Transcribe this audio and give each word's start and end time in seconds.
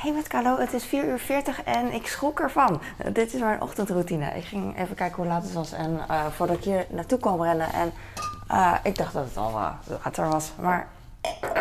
hey, 0.00 0.12
met 0.12 0.28
Carlo, 0.28 0.58
het 0.58 0.72
is 0.72 0.84
4 0.84 1.04
uur 1.04 1.18
40 1.18 1.62
en 1.62 1.92
ik 1.92 2.06
schrok 2.06 2.40
ervan. 2.40 2.80
dit 3.12 3.34
is 3.34 3.40
mijn 3.40 3.62
ochtendroutine. 3.62 4.26
Ik 4.26 4.44
ging 4.44 4.78
even 4.78 4.94
kijken 4.94 5.16
hoe 5.16 5.26
laat 5.26 5.42
het 5.42 5.52
was 5.52 5.72
en 5.72 6.00
uh, 6.10 6.26
voordat 6.26 6.56
ik 6.56 6.64
hier 6.64 6.86
naartoe 6.88 7.18
kwam 7.18 7.42
rennen. 7.42 7.72
En 7.72 7.92
uh, 8.50 8.74
ik 8.82 8.96
dacht 8.96 9.12
dat 9.12 9.24
het 9.24 9.36
al 9.36 9.52
later 10.04 10.28
was, 10.28 10.52
maar 10.60 10.88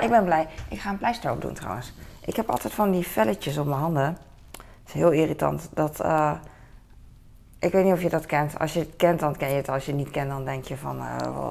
ik 0.01 0.09
ben 0.09 0.23
blij. 0.23 0.47
Ik 0.69 0.79
ga 0.79 0.89
een 0.89 0.97
pleister 0.97 1.31
op 1.31 1.41
doen 1.41 1.53
trouwens. 1.53 1.93
Ik 2.25 2.35
heb 2.35 2.49
altijd 2.49 2.73
van 2.73 2.91
die 2.91 3.07
velletjes 3.07 3.57
op 3.57 3.65
mijn 3.65 3.79
handen. 3.79 4.17
Het 4.53 4.87
is 4.87 4.93
heel 4.93 5.11
irritant. 5.11 5.69
Dat, 5.73 5.99
ik 7.59 7.71
weet 7.71 7.83
niet 7.83 7.93
of 7.93 8.01
je 8.01 8.09
dat 8.09 8.25
kent. 8.25 8.59
Als 8.59 8.73
je 8.73 8.79
het 8.79 8.95
kent, 8.95 9.19
dan 9.19 9.37
ken 9.37 9.49
je 9.49 9.55
het. 9.55 9.69
Als 9.69 9.85
je 9.85 9.91
het 9.91 9.99
niet 9.99 10.11
kent, 10.11 10.29
dan 10.29 10.45
denk 10.45 10.65
je 10.65 10.77
van, 10.77 11.01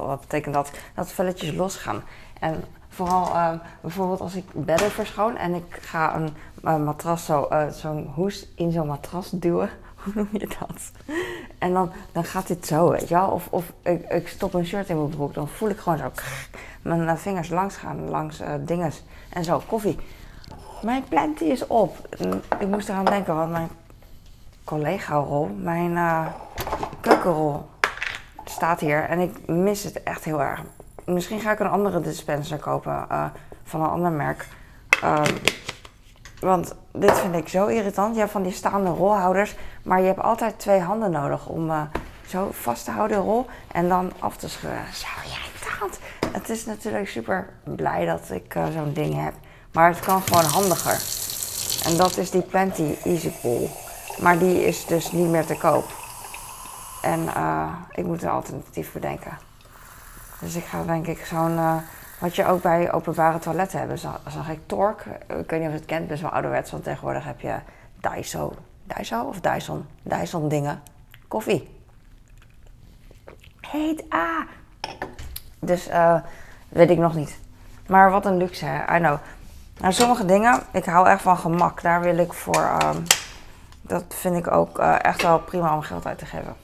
wat 0.06 0.20
betekent 0.20 0.54
dat? 0.54 0.70
Dat 0.94 1.12
velletjes 1.12 1.52
losgaan. 1.52 2.02
En 2.40 2.64
Vooral 2.88 3.26
uh, 3.26 3.50
bijvoorbeeld 3.80 4.20
als 4.20 4.34
ik 4.34 4.44
bedden 4.52 4.90
verschoon 4.90 5.36
en 5.36 5.54
ik 5.54 5.78
ga 5.80 6.14
een, 6.62 6.84
matras 6.84 7.24
zo, 7.24 7.48
uh, 7.52 7.68
zo'n 7.68 8.10
hoes 8.14 8.46
in 8.54 8.72
zo'n 8.72 8.86
matras 8.86 9.30
duwen. 9.30 9.70
Hoe 10.02 10.12
noem 10.14 10.28
je 10.32 10.48
dat? 10.58 10.92
En 11.58 11.72
dan, 11.72 11.92
dan 12.12 12.24
gaat 12.24 12.46
dit 12.46 12.66
zo, 12.66 12.90
weet 12.90 13.08
je 13.08 13.14
wel. 13.14 13.28
Of, 13.28 13.48
of 13.50 13.72
ik, 13.82 14.10
ik 14.10 14.28
stop 14.28 14.54
een 14.54 14.66
shirt 14.66 14.88
in 14.88 14.96
mijn 14.96 15.08
broek, 15.08 15.34
dan 15.34 15.48
voel 15.48 15.68
ik 15.68 15.78
gewoon 15.78 15.98
zo 15.98 16.10
mijn 16.88 17.18
vingers 17.18 17.48
langs 17.48 17.76
gaan, 17.76 18.08
langs 18.08 18.40
uh, 18.40 18.54
dinges. 18.60 19.02
En 19.28 19.44
zo, 19.44 19.62
koffie. 19.66 19.98
Mijn 20.82 21.04
plenty 21.08 21.44
is 21.44 21.66
op. 21.66 22.16
Ik 22.58 22.68
moest 22.68 22.88
eraan 22.88 23.04
denken, 23.04 23.34
want 23.34 23.50
mijn 23.50 23.68
collega-rol, 24.64 25.56
mijn 25.60 25.90
uh, 25.90 26.26
keukenrol, 27.00 27.66
staat 28.44 28.80
hier. 28.80 29.04
En 29.04 29.18
ik 29.18 29.46
mis 29.46 29.84
het 29.84 30.02
echt 30.02 30.24
heel 30.24 30.42
erg 30.42 30.62
misschien 31.08 31.40
ga 31.40 31.52
ik 31.52 31.58
een 31.58 31.68
andere 31.68 32.00
dispenser 32.00 32.58
kopen 32.58 33.06
uh, 33.12 33.24
van 33.64 33.82
een 33.82 33.88
ander 33.88 34.10
merk. 34.10 34.46
Uh, 35.04 35.22
want 36.40 36.74
dit 36.92 37.18
vind 37.18 37.34
ik 37.34 37.48
zo 37.48 37.66
irritant. 37.66 38.14
Je 38.14 38.20
hebt 38.20 38.32
van 38.32 38.42
die 38.42 38.52
staande 38.52 38.90
rolhouders, 38.90 39.54
maar 39.82 40.00
je 40.00 40.06
hebt 40.06 40.20
altijd 40.20 40.58
twee 40.58 40.80
handen 40.80 41.10
nodig 41.10 41.46
om 41.46 41.70
uh, 41.70 41.82
zo 42.26 42.48
vast 42.52 42.84
te 42.84 42.90
houden 42.90 43.16
de 43.16 43.22
rol 43.22 43.46
en 43.72 43.88
dan 43.88 44.12
af 44.18 44.36
te 44.36 44.48
scheuren. 44.48 44.94
Zo 44.94 45.06
irritant. 45.24 45.98
Het 46.32 46.48
is 46.48 46.66
natuurlijk 46.66 47.08
super 47.08 47.48
blij 47.62 48.04
dat 48.04 48.30
ik 48.30 48.56
zo'n 48.72 48.92
ding 48.92 49.22
heb, 49.22 49.34
maar 49.72 49.88
het 49.88 50.00
kan 50.00 50.22
gewoon 50.22 50.44
handiger. 50.44 51.02
En 51.84 51.96
dat 51.96 52.16
is 52.16 52.30
die 52.30 52.42
Plenty 52.42 52.94
Easy 53.04 53.30
Pull. 53.40 53.68
Maar 54.20 54.38
die 54.38 54.64
is 54.66 54.86
dus 54.86 55.12
niet 55.12 55.28
meer 55.28 55.46
te 55.46 55.58
koop. 55.58 55.84
En 57.02 57.28
ik 57.90 58.04
moet 58.04 58.22
een 58.22 58.28
alternatief 58.28 58.92
bedenken. 58.92 59.47
Dus 60.40 60.56
ik 60.56 60.64
ga 60.64 60.82
denk 60.82 61.06
ik 61.06 61.24
zo'n, 61.24 61.52
uh, 61.52 61.76
wat 62.18 62.36
je 62.36 62.46
ook 62.46 62.62
bij 62.62 62.92
openbare 62.92 63.38
toiletten 63.38 63.78
hebt, 63.78 64.00
zag, 64.00 64.20
zag 64.28 64.48
ik 64.48 64.60
Tork. 64.66 65.04
Ik 65.26 65.50
weet 65.50 65.60
niet 65.60 65.68
of 65.68 65.72
je 65.72 65.78
het 65.78 65.84
kent, 65.84 66.08
best 66.08 66.22
wel 66.22 66.30
ouderwets, 66.30 66.70
want 66.70 66.84
tegenwoordig 66.84 67.24
heb 67.24 67.40
je 67.40 67.54
Daiso. 68.00 68.54
Daiso 68.84 69.22
of 69.22 69.40
Dyson? 69.40 69.86
Dyson 70.02 70.48
dingen. 70.48 70.82
Koffie. 71.28 71.76
Heet 73.60 74.14
A. 74.14 74.46
Dus 75.58 75.88
uh, 75.88 76.20
weet 76.68 76.90
ik 76.90 76.98
nog 76.98 77.14
niet. 77.14 77.38
Maar 77.86 78.10
wat 78.10 78.26
een 78.26 78.36
luxe, 78.36 78.64
hè? 78.64 78.96
I 78.96 78.98
know. 78.98 79.18
Nou, 79.78 79.92
sommige 79.92 80.24
dingen, 80.24 80.62
ik 80.72 80.84
hou 80.84 81.08
echt 81.08 81.22
van 81.22 81.38
gemak. 81.38 81.82
Daar 81.82 82.00
wil 82.00 82.18
ik 82.18 82.32
voor, 82.32 82.70
um, 82.82 83.02
dat 83.80 84.04
vind 84.08 84.36
ik 84.36 84.50
ook 84.50 84.78
uh, 84.78 85.04
echt 85.04 85.22
wel 85.22 85.38
prima 85.38 85.74
om 85.74 85.82
geld 85.82 86.06
uit 86.06 86.18
te 86.18 86.26
geven. 86.26 86.56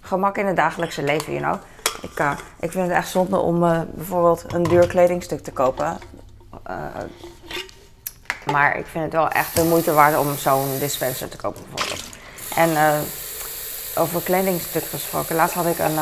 Gemak 0.00 0.36
in 0.36 0.46
het 0.46 0.56
dagelijkse 0.56 1.02
leven, 1.02 1.32
you 1.32 1.44
know. 1.44 1.60
Ik, 2.00 2.20
uh, 2.20 2.32
ik 2.60 2.70
vind 2.70 2.86
het 2.86 2.96
echt 2.96 3.08
zonde 3.08 3.38
om 3.38 3.62
uh, 3.62 3.80
bijvoorbeeld 3.94 4.44
een 4.52 4.62
duur 4.62 4.86
kledingstuk 4.86 5.42
te 5.42 5.52
kopen. 5.52 5.98
Uh, 6.70 6.86
maar 8.52 8.76
ik 8.78 8.86
vind 8.86 9.04
het 9.04 9.12
wel 9.12 9.28
echt 9.28 9.54
de 9.54 9.64
moeite 9.64 9.92
waard 9.92 10.18
om 10.18 10.36
zo'n 10.36 10.78
dispenser 10.78 11.28
te 11.28 11.36
kopen 11.36 11.62
bijvoorbeeld. 11.70 12.04
En 12.54 13.02
over 13.96 14.22
kledingstuk 14.22 14.84
gesproken. 14.84 15.36
Laatst 15.36 15.54
had 15.54 15.66
ik 15.66 15.78
een 15.78 15.98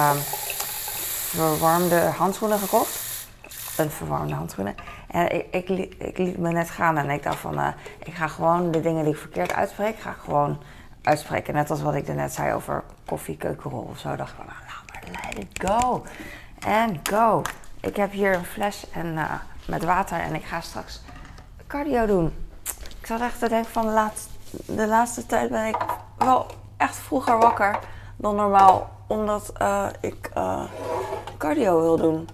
verwarmde 1.29 2.01
handschoenen 2.01 2.59
gekocht. 2.59 3.01
Een 3.77 3.91
verwarmde 3.91 4.35
handschoenen. 4.35 4.75
En 5.09 5.35
ik, 5.35 5.69
ik, 5.69 5.95
ik, 5.99 6.19
liet 6.19 6.39
me 6.39 6.53
net 6.53 6.71
gaan 6.71 6.99
en 6.99 7.11
ik 7.11 7.23
dacht 7.23 7.39
van... 7.39 7.75
ik 8.05 8.15
ga 8.15 8.29
gewoon 8.29 8.71
de 8.71 8.81
dingen 8.81 9.05
die 9.05 9.13
ik 9.13 9.19
verkeerd 9.19 9.53
uitspreek... 9.53 9.99
ga 9.99 10.13
gewoon 10.25 10.59
uitspreken. 11.03 11.55
Net 11.55 11.71
als 11.71 11.83
wat 11.83 11.95
ik 11.95 12.15
net 12.15 12.33
zei 12.33 12.55
over 12.55 12.83
koffie, 13.07 13.37
keukenrol 13.37 13.89
of 13.91 13.99
zo. 13.99 14.17
dacht 14.17 14.31
ik 14.31 14.37
van, 14.37 14.47
nou, 14.47 14.80
let 15.07 15.39
it 15.39 15.69
go. 15.69 16.05
En 16.59 17.01
go. 17.03 17.43
Ik 17.81 17.97
heb 17.97 18.13
hier 18.13 18.35
een 18.35 18.45
fles 18.45 18.91
en, 18.93 19.07
uh, 19.07 19.33
met 19.67 19.85
water 19.85 20.21
en 20.21 20.35
ik 20.35 20.45
ga 20.45 20.61
straks 20.61 21.01
cardio 21.67 22.07
doen. 22.07 22.33
Ik 23.01 23.07
zat 23.07 23.21
echt 23.21 23.39
te 23.39 23.49
denken 23.49 23.71
van 23.71 23.87
de 23.87 23.93
laatste, 23.93 24.29
de 24.51 24.87
laatste 24.87 25.27
tijd 25.27 25.51
ben 25.51 25.67
ik 25.67 25.77
wel 26.19 26.47
echt 26.77 26.97
vroeger 26.97 27.39
wakker 27.39 27.79
dan 28.17 28.35
normaal. 28.35 28.91
Omdat 29.07 29.53
uh, 29.63 29.87
ik 30.01 30.31
uh, 30.37 30.65
cardio 31.39 31.81
wil 31.81 31.97
doen. 31.97 32.29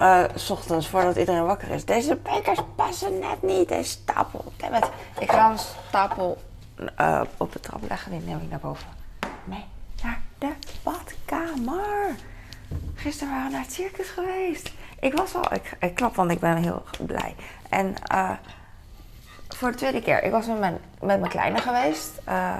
Uh, 0.00 0.24
s 0.34 0.50
ochtends 0.50 0.88
voordat 0.88 1.16
iedereen 1.16 1.46
wakker 1.46 1.70
is. 1.70 1.84
Deze 1.84 2.16
bekers 2.16 2.60
passen 2.74 3.18
net 3.18 3.42
niet. 3.42 3.68
Deze 3.68 3.90
stapel. 3.90 4.44
Dammit. 4.56 4.90
Ik 5.18 5.32
ga 5.32 5.50
een 5.50 5.58
stapel 5.58 6.38
op 7.36 7.52
de 7.52 7.60
trap 7.60 7.80
leggen. 7.88 8.10
Die 8.10 8.20
neem 8.20 8.40
ik 8.40 8.50
naar 8.50 8.58
boven. 8.58 8.86
Nee 9.44 9.64
badkamer. 11.64 12.14
Gisteren 12.94 13.32
waren 13.32 13.46
we 13.46 13.52
naar 13.52 13.62
het 13.62 13.72
circus 13.72 14.08
geweest. 14.08 14.72
Ik 15.00 15.16
was 15.16 15.34
al, 15.34 15.52
ik, 15.52 15.76
ik 15.80 15.94
klap, 15.94 16.14
want 16.14 16.30
ik 16.30 16.38
ben 16.38 16.56
heel 16.56 16.82
blij. 17.06 17.34
En 17.68 17.94
uh, 18.12 18.30
voor 19.48 19.70
de 19.70 19.76
tweede 19.76 20.02
keer, 20.02 20.22
ik 20.22 20.30
was 20.30 20.46
met 20.46 20.58
mijn, 20.58 20.78
met 21.00 21.18
mijn 21.18 21.30
kleine 21.30 21.58
geweest. 21.58 22.10
Uh, 22.28 22.58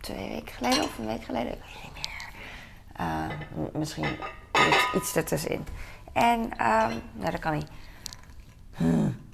twee 0.00 0.28
weken 0.28 0.54
geleden 0.54 0.84
of 0.84 0.98
een 0.98 1.06
week 1.06 1.24
geleden, 1.24 1.52
ik 1.52 1.58
weet 1.64 1.82
niet 1.82 1.92
meer. 1.94 2.30
Uh, 3.00 3.80
misschien 3.80 4.16
iets 4.94 5.16
ertussenin. 5.16 5.66
En, 6.12 6.40
um, 6.40 7.02
nou 7.12 7.30
dat 7.30 7.38
kan 7.38 7.54
niet. 7.54 7.68
Hmm. 8.76 9.26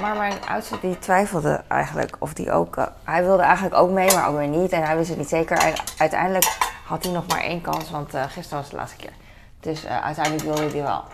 Maar 0.00 0.16
mijn 0.16 0.46
oudste 0.48 0.80
die 0.80 0.98
twijfelde 0.98 1.64
eigenlijk 1.68 2.16
of 2.18 2.34
die 2.34 2.52
ook... 2.52 2.88
Hij 3.04 3.24
wilde 3.24 3.42
eigenlijk 3.42 3.74
ook 3.74 3.90
mee, 3.90 4.14
maar 4.14 4.28
ook 4.28 4.36
weer 4.36 4.48
niet. 4.48 4.72
En 4.72 4.82
hij 4.82 4.96
wist 4.96 5.08
het 5.08 5.18
niet 5.18 5.28
zeker. 5.28 5.74
uiteindelijk 5.96 6.71
had 6.92 7.04
hij 7.04 7.12
nog 7.12 7.26
maar 7.26 7.40
één 7.40 7.60
kans, 7.60 7.90
want 7.90 8.14
uh, 8.14 8.22
gisteren 8.28 8.58
was 8.58 8.70
de 8.70 8.76
laatste 8.76 8.96
keer. 8.96 9.12
Dus 9.60 9.84
uh, 9.84 10.04
uiteindelijk 10.04 10.44
wilde 10.44 10.70
hij 10.70 10.82
wel. 10.82 11.04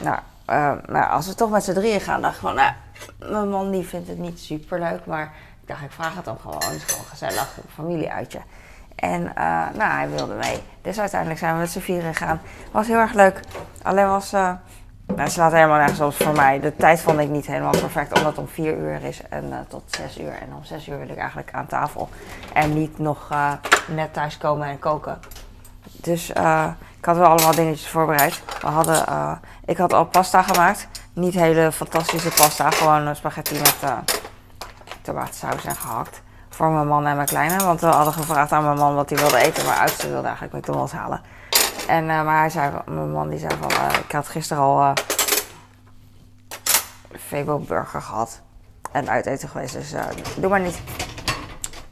Nou, 0.00 0.18
maar 0.88 1.08
als 1.08 1.26
we 1.26 1.34
toch 1.34 1.50
met 1.50 1.64
z'n 1.64 1.72
drieën 1.72 2.00
gaan, 2.00 2.22
dacht 2.22 2.34
ik 2.34 2.40
van... 2.40 2.54
Nou, 2.54 2.72
mijn 3.18 3.48
man 3.48 3.70
die 3.70 3.84
vindt 3.86 4.08
het 4.08 4.18
niet 4.18 4.40
super 4.40 4.78
leuk, 4.78 5.06
maar 5.06 5.32
ik 5.62 5.68
dacht 5.68 5.82
ik 5.82 5.92
vraag 5.92 6.14
het 6.14 6.26
hem 6.26 6.38
gewoon. 6.38 6.62
Het 6.64 6.72
is 6.72 6.84
gewoon 6.84 7.04
gezellig, 7.04 7.56
een 7.56 7.70
familieuitje. 7.74 8.40
En 8.94 9.22
nou, 9.74 9.90
hij 9.90 10.10
wilde 10.10 10.34
mee. 10.34 10.62
Dus 10.82 11.00
uiteindelijk 11.00 11.40
zijn 11.40 11.54
we 11.54 11.60
met 11.60 11.70
z'n 11.70 11.78
vieren 11.78 12.14
gegaan. 12.14 12.40
Was 12.70 12.86
heel 12.86 12.96
erg 12.96 13.12
leuk. 13.12 13.40
Alleen 13.82 14.08
was 14.08 14.32
nou, 15.16 15.28
ze 15.28 15.38
laat 15.38 15.52
helemaal 15.52 15.78
nergens 15.78 16.00
op 16.00 16.14
voor 16.14 16.34
mij. 16.34 16.60
De 16.60 16.76
tijd 16.76 17.00
vond 17.00 17.20
ik 17.20 17.28
niet 17.28 17.46
helemaal 17.46 17.70
perfect, 17.70 18.12
omdat 18.12 18.30
het 18.30 18.38
om 18.38 18.48
vier 18.48 18.76
uur 18.76 19.02
is 19.02 19.20
en 19.28 19.44
uh, 19.44 19.56
tot 19.68 19.82
zes 19.86 20.18
uur. 20.18 20.32
En 20.32 20.54
om 20.56 20.64
zes 20.64 20.88
uur 20.88 20.98
wil 20.98 21.08
ik 21.08 21.16
eigenlijk 21.16 21.52
aan 21.52 21.66
tafel. 21.66 22.08
En 22.52 22.74
niet 22.74 22.98
nog 22.98 23.28
uh, 23.32 23.52
net 23.86 24.12
thuis 24.12 24.38
komen 24.38 24.66
en 24.68 24.78
koken. 24.78 25.18
Dus 25.92 26.30
uh, 26.30 26.66
ik 26.98 27.04
had 27.04 27.16
wel 27.16 27.26
allemaal 27.26 27.54
dingetjes 27.54 27.88
voorbereid. 27.88 28.42
We 28.60 28.66
hadden, 28.66 29.04
ik 29.64 29.76
had 29.76 29.92
al 29.92 30.04
pasta 30.04 30.42
gemaakt. 30.42 30.88
Niet 31.12 31.34
hele 31.34 31.72
fantastische 31.72 32.28
pasta, 32.28 32.70
gewoon 32.70 33.16
spaghetti 33.16 33.58
met 33.58 33.76
tomatensaus 35.02 35.64
en 35.64 35.76
gehakt. 35.76 36.22
Voor 36.48 36.70
mijn 36.70 36.86
man 36.86 37.06
en 37.06 37.16
mijn 37.16 37.28
kleine. 37.28 37.64
Want 37.64 37.80
we 37.80 37.86
hadden 37.86 38.12
gevraagd 38.12 38.52
aan 38.52 38.64
mijn 38.64 38.78
man 38.78 38.94
wat 38.94 39.10
hij 39.10 39.18
wilde 39.18 39.38
eten. 39.38 39.64
Maar 39.66 39.78
oudste 39.78 40.08
wilde 40.08 40.26
eigenlijk 40.26 40.56
McDonald's 40.56 40.92
halen. 40.92 41.20
En, 41.88 42.04
uh, 42.04 42.24
maar 42.24 42.38
hij 42.38 42.50
zei, 42.50 42.72
mijn 42.86 43.10
man 43.10 43.28
die 43.28 43.38
zei 43.38 43.52
van, 43.60 43.70
uh, 43.70 43.98
ik 44.04 44.12
had 44.12 44.28
gisteren 44.28 44.62
al 44.62 44.80
uh, 44.80 44.92
Febo 47.18 47.58
burger 47.58 48.02
gehad. 48.02 48.40
En 48.92 49.08
uit 49.08 49.26
eten 49.26 49.48
geweest, 49.48 49.72
dus 49.72 49.94
doe 50.36 50.50
maar 50.50 50.60
niet. 50.60 50.80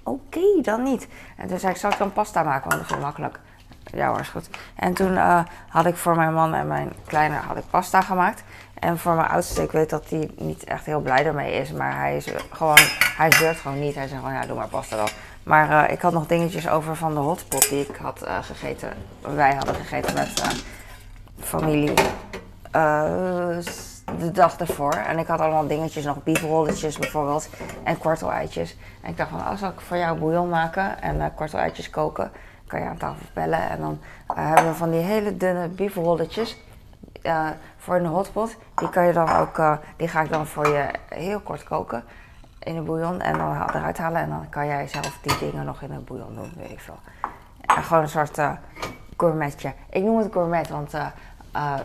Oké, 0.03 0.61
dan 0.63 0.83
niet. 0.83 1.09
En 1.37 1.49
toen 1.49 1.59
zei 1.59 1.73
ik, 1.73 1.79
zal 1.79 1.91
ik 1.91 1.99
dan 1.99 2.13
pasta 2.13 2.43
maken, 2.43 2.71
want 2.71 2.89
dat 2.89 2.97
is 2.97 3.03
makkelijk. 3.03 3.41
Ja 3.93 4.09
hoor, 4.09 4.21
is 4.21 4.29
goed. 4.29 4.51
En 4.77 4.95
toen 4.95 5.17
had 5.69 5.87
ik 5.87 5.97
voor 5.97 6.17
mijn 6.17 6.35
man 6.35 6.55
en 6.55 6.67
mijn 6.67 6.93
kleine 7.07 7.37
had 7.37 7.57
ik 7.57 7.71
pasta 7.71 8.01
gemaakt. 8.01 8.43
En 8.75 8.99
voor 8.99 9.15
mijn 9.15 9.29
oudste, 9.29 9.63
ik 9.63 9.73
weet 9.73 9.91
dat 9.91 10.09
hij 10.09 10.31
niet 10.37 10.65
echt 10.65 10.87
heel 10.87 11.01
blij 11.01 11.27
ermee 11.27 11.53
is. 11.53 11.73
Maar 11.73 11.97
hij 11.97 12.17
is 12.17 12.33
gewoon, 12.51 12.79
hij 13.17 13.33
zeurt 13.33 13.57
gewoon 13.57 13.81
niet. 13.81 13.95
Hij 13.95 14.09
zegt 14.09 14.21
gewoon, 14.21 14.35
ja, 14.35 14.47
doe 14.47 14.57
maar 14.57 14.69
pasta 14.69 14.97
dan. 14.97 15.09
Maar 15.47 15.71
uh, 15.71 15.93
ik 15.93 16.01
had 16.01 16.13
nog 16.13 16.27
dingetjes 16.27 16.69
over 16.69 16.97
van 16.97 17.15
de 17.15 17.21
hotspot 17.21 17.69
die 17.69 17.89
ik 17.89 17.97
had 17.97 18.23
uh, 18.25 18.39
gegeten. 18.43 18.93
Wij 19.21 19.55
hadden 19.55 19.75
gegeten 19.75 20.15
met 20.15 20.41
uh, 20.41 20.51
familie 21.39 21.95
de 24.19 24.31
dag 24.33 24.57
ervoor. 24.57 24.93
En 24.93 25.19
ik 25.19 25.27
had 25.27 25.41
allemaal 25.41 25.67
dingetjes, 25.67 26.05
nog 26.05 26.23
biefrolletjes 26.23 26.99
bijvoorbeeld. 26.99 27.49
En 27.83 27.99
kwartel-eitjes. 27.99 28.77
En 29.03 29.11
ik 29.11 29.17
dacht 29.17 29.31
van, 29.31 29.45
als 29.45 29.63
oh, 29.63 29.69
ik 29.69 29.81
voor 29.81 29.97
jou 29.97 30.19
bouillon 30.19 30.49
maken 30.49 31.03
en 31.03 31.35
kwartel-eitjes 31.35 31.91
koken, 31.91 32.31
kan 32.67 32.81
je 32.81 32.87
aan 32.87 32.97
tafel 32.97 33.27
bellen. 33.33 33.71
En 33.71 33.81
dan 33.81 34.01
hebben 34.35 34.67
we 34.67 34.75
van 34.75 34.91
die 34.91 35.01
hele 35.01 35.37
dunne 35.37 35.69
biefrolletjes. 35.69 36.57
Uh, 37.23 37.49
voor 37.77 37.97
een 37.97 38.07
hotpot, 38.07 38.57
die 38.75 38.89
kan 38.89 39.07
je 39.07 39.13
dan 39.13 39.29
ook, 39.29 39.59
uh, 39.59 39.77
die 39.97 40.09
ga 40.09 40.23
ik 40.23 40.31
dan 40.31 40.47
voor 40.47 40.69
je 40.69 40.91
heel 41.09 41.41
kort 41.41 41.65
koken 41.65 42.05
in 42.67 42.77
een 42.77 42.85
bouillon 42.85 43.21
en 43.21 43.39
dan 43.39 43.53
eruit 43.53 43.99
halen 43.99 44.21
en 44.21 44.29
dan 44.29 44.49
kan 44.49 44.67
jij 44.67 44.89
zelf 44.89 45.19
die 45.23 45.39
dingen 45.39 45.65
nog 45.65 45.83
in 45.83 45.91
een 45.91 46.05
bouillon 46.05 46.35
doen, 46.35 46.53
weet 46.57 46.71
ik 46.71 46.81
veel. 46.81 46.99
Gewoon 47.67 48.03
een 48.03 48.09
soort 48.09 48.39
uh, 48.39 48.53
gourmetje. 49.17 49.73
Ik 49.91 50.03
noem 50.03 50.19
het 50.19 50.33
gourmet, 50.33 50.69
want 50.69 50.95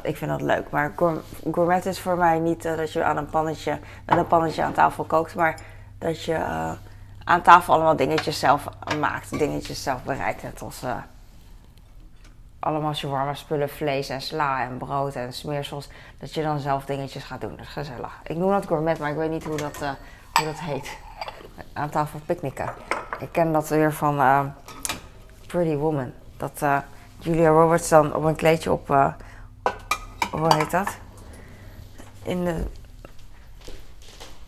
ik 0.02 0.18
vind 0.18 0.32
dat 0.32 0.42
leuk. 0.42 0.70
Maar 0.70 0.92
gourmet 1.52 1.86
is 1.86 2.00
voor 2.00 2.18
mij 2.18 2.40
niet 2.40 2.64
dat 2.64 2.94
je 2.94 3.04
aan 3.04 3.18
een 3.18 3.30
pannetje, 3.30 3.80
met 4.06 4.18
een 4.18 4.28
pannetje 4.28 4.64
aan 4.64 4.74
tafel 4.74 5.04
kookt, 5.04 5.36
maar 5.36 5.60
dat 5.98 6.24
je 6.24 6.38
aan 7.24 7.42
tafel 7.42 7.74
allemaal 7.74 7.96
dingetjes 7.96 8.40
zelf 8.40 8.68
maakt, 9.00 9.38
dingetjes 9.38 9.84
zelf 9.84 10.04
bereidt. 10.04 10.44
Net 10.44 10.62
als 10.62 10.84
allemaal 12.60 12.94
warme 13.02 13.36
spullen, 13.36 13.70
vlees 13.70 14.10
en 14.10 14.22
sla 14.22 14.62
en 14.62 14.78
brood 14.78 15.16
en 15.16 15.34
smeersels, 15.34 15.90
dat 16.20 16.34
je 16.34 16.42
dan 16.42 16.60
zelf 16.60 16.86
dingetjes 16.86 17.24
gaat 17.24 17.42
doen. 17.42 17.56
Dat 17.56 17.66
is 17.66 17.72
gezellig. 17.72 18.20
Ik 18.24 18.38
noem 18.38 18.52
dat 18.52 18.66
gourmet, 18.66 19.00
maar 19.00 19.10
ik 19.10 19.18
weet 19.18 19.30
niet 19.30 19.44
hoe 19.44 19.58
dat, 19.58 19.84
hoe 20.34 20.46
dat 20.46 20.60
heet. 20.60 20.98
Aan 21.74 21.90
tafel 21.90 22.20
picknicken. 22.26 22.74
Ik 23.20 23.32
ken 23.32 23.52
dat 23.52 23.70
weer 23.70 23.94
van 23.94 24.20
uh, 24.20 24.46
Pretty 25.48 25.76
Woman. 25.76 26.12
Dat 26.38 26.60
uh, 26.64 26.78
Julia 27.20 27.50
Roberts 27.50 27.90
dan 27.90 28.16
op 28.16 28.24
een 28.24 28.36
kleedje 28.36 28.72
op, 28.72 28.88
hoe 30.32 30.54
heet 30.56 30.72
dat? 30.72 30.98
In 32.24 32.44
de, 32.44 32.66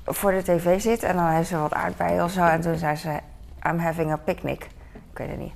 voor 0.05 0.31
de 0.31 0.43
tv 0.43 0.81
zit 0.81 1.03
en 1.03 1.15
dan 1.15 1.27
heeft 1.27 1.47
ze 1.47 1.57
wat 1.57 1.73
aardbeien 1.73 2.23
of 2.23 2.31
zo. 2.31 2.43
En 2.45 2.61
toen 2.61 2.77
zei 2.77 2.95
ze, 2.95 3.19
I'm 3.67 3.79
having 3.79 4.11
a 4.11 4.17
picnic. 4.17 4.63
Ik 5.11 5.17
weet 5.17 5.29
het 5.29 5.39
niet 5.39 5.53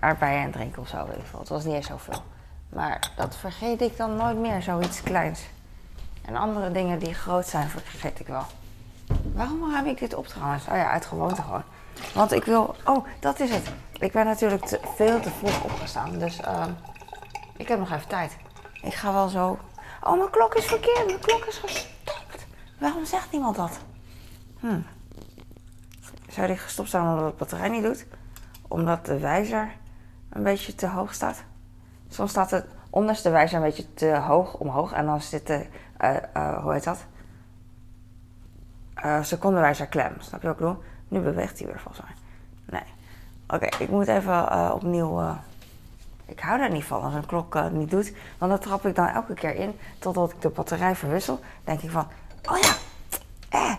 aardbeien 0.00 0.42
en 0.42 0.50
drinken 0.50 0.82
of 0.82 0.88
zo. 0.88 1.06
Veel. 1.22 1.38
Het 1.38 1.48
was 1.48 1.64
niet 1.64 1.74
eens 1.74 1.86
zoveel. 1.86 2.22
Maar 2.68 3.10
dat 3.16 3.36
vergeet 3.36 3.80
ik 3.80 3.96
dan 3.96 4.16
nooit 4.16 4.36
meer, 4.36 4.62
zoiets 4.62 5.02
kleins. 5.02 5.46
En 6.24 6.36
andere 6.36 6.72
dingen 6.72 6.98
die 6.98 7.14
groot 7.14 7.46
zijn, 7.46 7.68
vergeet 7.68 8.20
ik 8.20 8.26
wel. 8.26 8.44
Waarom 9.40 9.74
heb 9.74 9.86
ik 9.86 9.98
dit 9.98 10.14
op 10.14 10.26
trouwens? 10.26 10.66
Oh 10.68 10.76
ja, 10.76 10.90
uit 10.90 11.06
gewoonte 11.06 11.42
gewoon. 11.42 11.62
Want 12.14 12.32
ik 12.32 12.44
wil. 12.44 12.74
Oh, 12.84 13.06
dat 13.20 13.40
is 13.40 13.50
het. 13.50 13.72
Ik 13.98 14.12
ben 14.12 14.24
natuurlijk 14.24 14.64
te, 14.64 14.80
veel 14.96 15.20
te 15.20 15.30
vroeg 15.30 15.64
opgestaan. 15.64 16.18
Dus 16.18 16.40
uh, 16.40 16.66
ik 17.56 17.68
heb 17.68 17.78
nog 17.78 17.90
even 17.90 18.08
tijd. 18.08 18.36
Ik 18.82 18.94
ga 18.94 19.12
wel 19.12 19.28
zo. 19.28 19.58
Oh, 20.02 20.16
mijn 20.16 20.30
klok 20.30 20.54
is 20.54 20.64
verkeerd. 20.64 21.06
Mijn 21.06 21.18
klok 21.18 21.44
is 21.44 21.58
gestopt. 21.58 22.46
Waarom 22.78 23.04
zegt 23.04 23.32
niemand 23.32 23.56
dat? 23.56 23.78
Hm. 24.58 24.80
Zou 26.28 26.46
die 26.46 26.56
gestopt 26.56 26.90
zijn 26.90 27.08
omdat 27.08 27.30
de 27.30 27.38
batterij 27.38 27.68
niet 27.68 27.82
doet? 27.82 28.06
Omdat 28.68 29.06
de 29.06 29.18
wijzer 29.18 29.72
een 30.30 30.42
beetje 30.42 30.74
te 30.74 30.86
hoog 30.86 31.14
staat. 31.14 31.44
Soms 32.08 32.30
staat 32.30 32.50
het 32.50 32.66
onderste 32.90 33.30
wijzer 33.30 33.56
een 33.56 33.64
beetje 33.64 33.94
te 33.94 34.16
hoog 34.16 34.54
omhoog 34.54 34.92
en 34.92 35.06
dan 35.06 35.20
zit 35.20 35.46
de, 35.46 35.66
uh, 36.00 36.16
uh, 36.36 36.62
hoe 36.62 36.72
heet 36.72 36.84
dat? 36.84 37.06
Uh, 39.04 39.22
secondewijzer 39.22 39.86
klem. 39.86 40.12
Snap 40.18 40.40
je 40.40 40.46
wat 40.46 40.56
ik 40.56 40.62
bedoel? 40.62 40.82
Nu 41.08 41.20
beweegt 41.20 41.58
hij 41.58 41.66
weer 41.66 41.80
volgens 41.80 42.06
mij. 42.06 42.14
Nee. 42.80 42.88
Oké, 43.48 43.82
ik 43.82 43.88
moet 43.88 44.08
even 44.08 44.72
opnieuw. 44.74 45.36
ik 46.26 46.40
hou 46.40 46.58
daar 46.58 46.70
niet 46.70 46.84
van 46.84 47.02
als 47.02 47.14
een 47.14 47.26
klok 47.26 47.70
niet 47.70 47.90
doet. 47.90 48.12
Want 48.38 48.50
dan 48.50 48.60
trap 48.60 48.86
ik 48.86 48.94
dan 48.94 49.08
elke 49.08 49.34
keer 49.34 49.54
in 49.54 49.78
totdat 49.98 50.30
ik 50.30 50.42
de 50.42 50.48
batterij 50.48 50.94
verwissel. 50.96 51.40
Denk 51.64 51.80
ik 51.80 51.90
van, 51.90 52.06
oh 52.50 52.58
ja, 52.58 52.72
eh, 53.48 53.74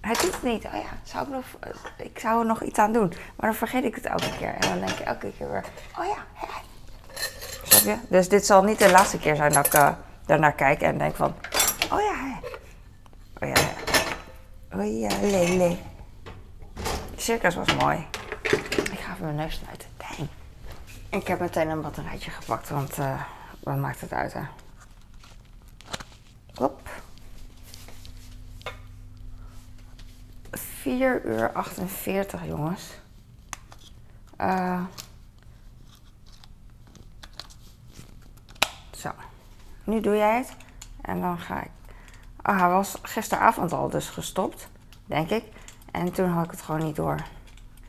hij 0.00 0.14
doet 0.14 0.32
het 0.32 0.42
niet. 0.42 0.64
Oh 0.64 0.72
ja, 0.72 0.88
zou 1.02 1.24
ik, 1.24 1.32
nog, 1.32 1.44
ik 1.96 2.18
zou 2.18 2.40
er 2.40 2.46
nog 2.46 2.62
iets 2.62 2.78
aan 2.78 2.92
doen. 2.92 3.08
Maar 3.08 3.48
dan 3.50 3.54
vergeet 3.54 3.84
ik 3.84 3.94
het 3.94 4.04
elke 4.04 4.36
keer. 4.38 4.54
En 4.54 4.68
dan 4.68 4.78
denk 4.78 4.90
ik 4.90 5.06
elke 5.06 5.32
keer 5.38 5.50
weer, 5.50 5.64
oh 5.98 6.04
ja. 6.04 6.46
Snap 7.62 7.82
je? 7.82 7.96
Dus 8.08 8.28
dit 8.28 8.46
zal 8.46 8.62
niet 8.62 8.78
de 8.78 8.90
laatste 8.90 9.18
keer 9.18 9.36
zijn 9.36 9.52
dat 9.52 9.66
ik 9.66 9.94
daarnaar 10.26 10.52
kijk 10.52 10.80
en 10.80 10.98
denk 10.98 11.14
van, 11.14 11.34
oh 11.92 12.00
ja. 12.00 12.38
Oh 13.40 13.48
ja. 13.48 13.85
Oh 14.78 14.98
ja, 15.00 15.20
lele. 15.20 15.76
Circus 17.16 17.54
was 17.54 17.74
mooi. 17.74 18.06
Ik 18.42 18.98
ga 18.98 19.12
even 19.12 19.24
mijn 19.24 19.34
neus 19.34 19.54
sluiten. 19.54 19.88
Dang. 19.96 20.28
Ik 21.08 21.26
heb 21.26 21.40
meteen 21.40 21.68
een 21.68 21.80
batterijtje 21.80 22.30
gepakt, 22.30 22.68
want 22.68 22.98
uh, 22.98 23.22
wat 23.60 23.76
maakt 23.76 24.00
het 24.00 24.12
uit, 24.12 24.32
hè? 24.32 24.40
Hop. 26.54 26.88
4 30.50 31.24
uur 31.24 31.52
48, 31.52 32.46
jongens. 32.46 32.82
Uh, 34.40 34.84
zo. 38.90 39.10
Nu 39.84 40.00
doe 40.00 40.16
jij 40.16 40.36
het. 40.36 40.52
En 41.00 41.20
dan 41.20 41.38
ga 41.38 41.62
ik. 41.62 41.75
Ah, 42.46 42.60
hij 42.60 42.68
was 42.68 42.98
gisteravond 43.02 43.72
al 43.72 43.88
dus 43.88 44.08
gestopt, 44.08 44.68
denk 45.04 45.30
ik. 45.30 45.44
En 45.92 46.12
toen 46.12 46.28
had 46.28 46.44
ik 46.44 46.50
het 46.50 46.62
gewoon 46.62 46.84
niet 46.84 46.96
door. 46.96 47.14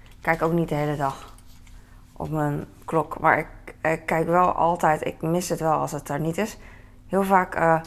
Ik 0.06 0.18
kijk 0.22 0.42
ook 0.42 0.52
niet 0.52 0.70
de 0.70 0.76
hele 0.76 0.96
dag 0.96 1.34
op 2.14 2.30
mijn 2.30 2.66
klok. 2.86 3.20
Maar 3.20 3.38
ik, 3.38 3.48
kijk 4.06 4.28
wel 4.28 4.52
altijd. 4.52 5.06
Ik 5.06 5.22
mis 5.22 5.50
het 5.50 5.60
wel 5.60 5.80
als 5.80 5.92
het 5.92 6.10
er 6.10 6.20
niet 6.20 6.38
is. 6.38 6.58
Heel 7.08 7.24
vaak 7.24 7.60
uh, 7.60 7.82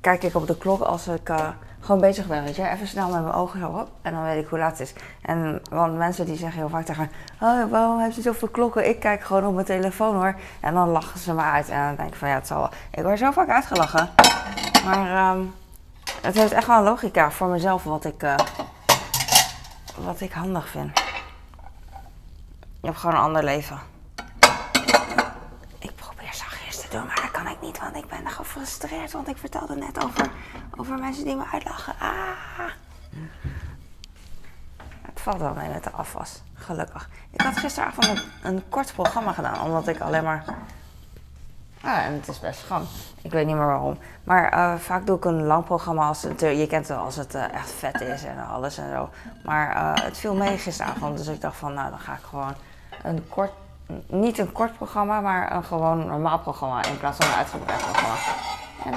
kijk 0.00 0.22
ik 0.22 0.34
op 0.34 0.46
de 0.46 0.58
klok 0.58 0.80
als 0.80 1.08
ik. 1.08 1.28
Uh, 1.28 1.48
gewoon 1.80 2.00
bezig 2.00 2.26
ben, 2.26 2.44
weet 2.44 2.56
je. 2.56 2.68
Even 2.68 2.86
snel 2.86 3.08
met 3.10 3.22
mijn 3.22 3.34
ogen 3.34 3.60
zo 3.60 3.88
en 4.02 4.12
dan 4.12 4.22
weet 4.22 4.42
ik 4.42 4.48
hoe 4.48 4.58
laat 4.58 4.78
het 4.78 4.80
is. 4.80 4.94
En 5.22 5.60
want 5.70 5.96
mensen 5.96 6.26
die 6.26 6.36
zeggen 6.36 6.58
heel 6.58 6.68
vaak 6.68 6.84
tegen 6.84 7.10
mij, 7.38 7.50
oh, 7.50 7.70
waarom 7.70 7.98
heb 7.98 8.12
je 8.12 8.22
zoveel 8.22 8.48
klokken? 8.48 8.88
Ik 8.88 9.00
kijk 9.00 9.22
gewoon 9.22 9.46
op 9.46 9.54
mijn 9.54 9.66
telefoon 9.66 10.14
hoor. 10.14 10.34
En 10.60 10.74
dan 10.74 10.88
lachen 10.88 11.20
ze 11.20 11.34
me 11.34 11.42
uit 11.42 11.68
en 11.68 11.86
dan 11.86 11.96
denk 11.96 12.08
ik 12.08 12.14
van 12.14 12.28
ja, 12.28 12.34
het 12.34 12.46
zal 12.46 12.58
wel. 12.58 12.70
Ik 12.90 13.02
word 13.02 13.18
zo 13.18 13.30
vaak 13.30 13.48
uitgelachen. 13.48 14.08
Maar 14.84 15.36
um, 15.36 15.54
het 16.22 16.34
heeft 16.34 16.52
echt 16.52 16.66
wel 16.66 16.76
een 16.76 16.82
logica 16.82 17.30
voor 17.30 17.48
mezelf 17.48 17.84
wat 17.84 18.04
ik, 18.04 18.22
uh, 18.22 18.34
wat 19.96 20.20
ik 20.20 20.32
handig 20.32 20.68
vind. 20.68 20.98
Je 22.80 22.86
hebt 22.86 22.98
gewoon 22.98 23.16
een 23.16 23.22
ander 23.22 23.44
leven. 23.44 23.78
Ik 25.78 25.94
probeer 25.94 26.34
zachtjes 26.34 26.80
te 26.80 26.88
doen, 26.90 27.06
maar 27.06 27.20
dat 27.22 27.30
kan 27.30 27.46
ik 27.46 27.60
niet, 27.60 27.78
want 27.78 27.96
ik 27.96 28.08
ben 28.08 28.30
gefrustreerd. 28.30 29.12
Want 29.12 29.28
ik 29.28 29.36
vertelde 29.36 29.76
net 29.76 30.04
over 30.04 30.30
over 30.78 30.98
mensen 30.98 31.24
die 31.24 31.36
me 31.36 31.44
uitlachen. 31.52 31.94
Ah. 31.98 32.70
Het 35.02 35.20
valt 35.20 35.38
wel 35.38 35.54
mee 35.54 35.68
met 35.68 35.84
de 35.84 35.90
afwas, 35.90 36.42
gelukkig. 36.54 37.08
Ik 37.30 37.40
had 37.40 37.56
gisteravond 37.58 38.08
een, 38.08 38.22
een 38.42 38.68
kort 38.68 38.92
programma 38.92 39.32
gedaan, 39.32 39.60
omdat 39.60 39.88
ik 39.88 40.00
alleen 40.00 40.24
maar. 40.24 40.44
Ja, 41.82 42.04
en 42.04 42.12
het 42.12 42.28
is 42.28 42.40
best 42.40 42.60
schoon. 42.60 42.86
Ik 43.22 43.30
weet 43.30 43.46
niet 43.46 43.56
meer 43.56 43.66
waarom. 43.66 43.98
Maar 44.24 44.54
uh, 44.54 44.78
vaak 44.78 45.06
doe 45.06 45.16
ik 45.16 45.24
een 45.24 45.42
lang 45.42 45.64
programma 45.64 46.06
als 46.06 46.22
je 46.38 46.66
kent 46.68 46.88
het 46.88 46.98
als 46.98 47.16
het 47.16 47.34
uh, 47.34 47.52
echt 47.52 47.70
vet 47.70 48.00
is 48.00 48.24
en 48.24 48.46
alles 48.46 48.78
en 48.78 48.90
zo. 48.92 49.10
Maar 49.44 49.74
uh, 49.74 50.04
het 50.04 50.18
viel 50.18 50.34
mee 50.34 50.58
dus 51.14 51.26
ik 51.26 51.40
dacht 51.40 51.56
van, 51.56 51.74
nou 51.74 51.90
dan 51.90 51.98
ga 51.98 52.12
ik 52.12 52.22
gewoon 52.22 52.54
een 53.02 53.28
kort, 53.28 53.52
niet 54.06 54.38
een 54.38 54.52
kort 54.52 54.76
programma, 54.76 55.20
maar 55.20 55.52
een 55.52 55.64
gewoon 55.64 56.06
normaal 56.06 56.38
programma 56.38 56.84
in 56.84 56.98
plaats 56.98 57.16
van 57.16 57.26
een 57.26 57.36
uitgebreid 57.36 57.80
programma. 57.80 58.16
En 58.84 58.92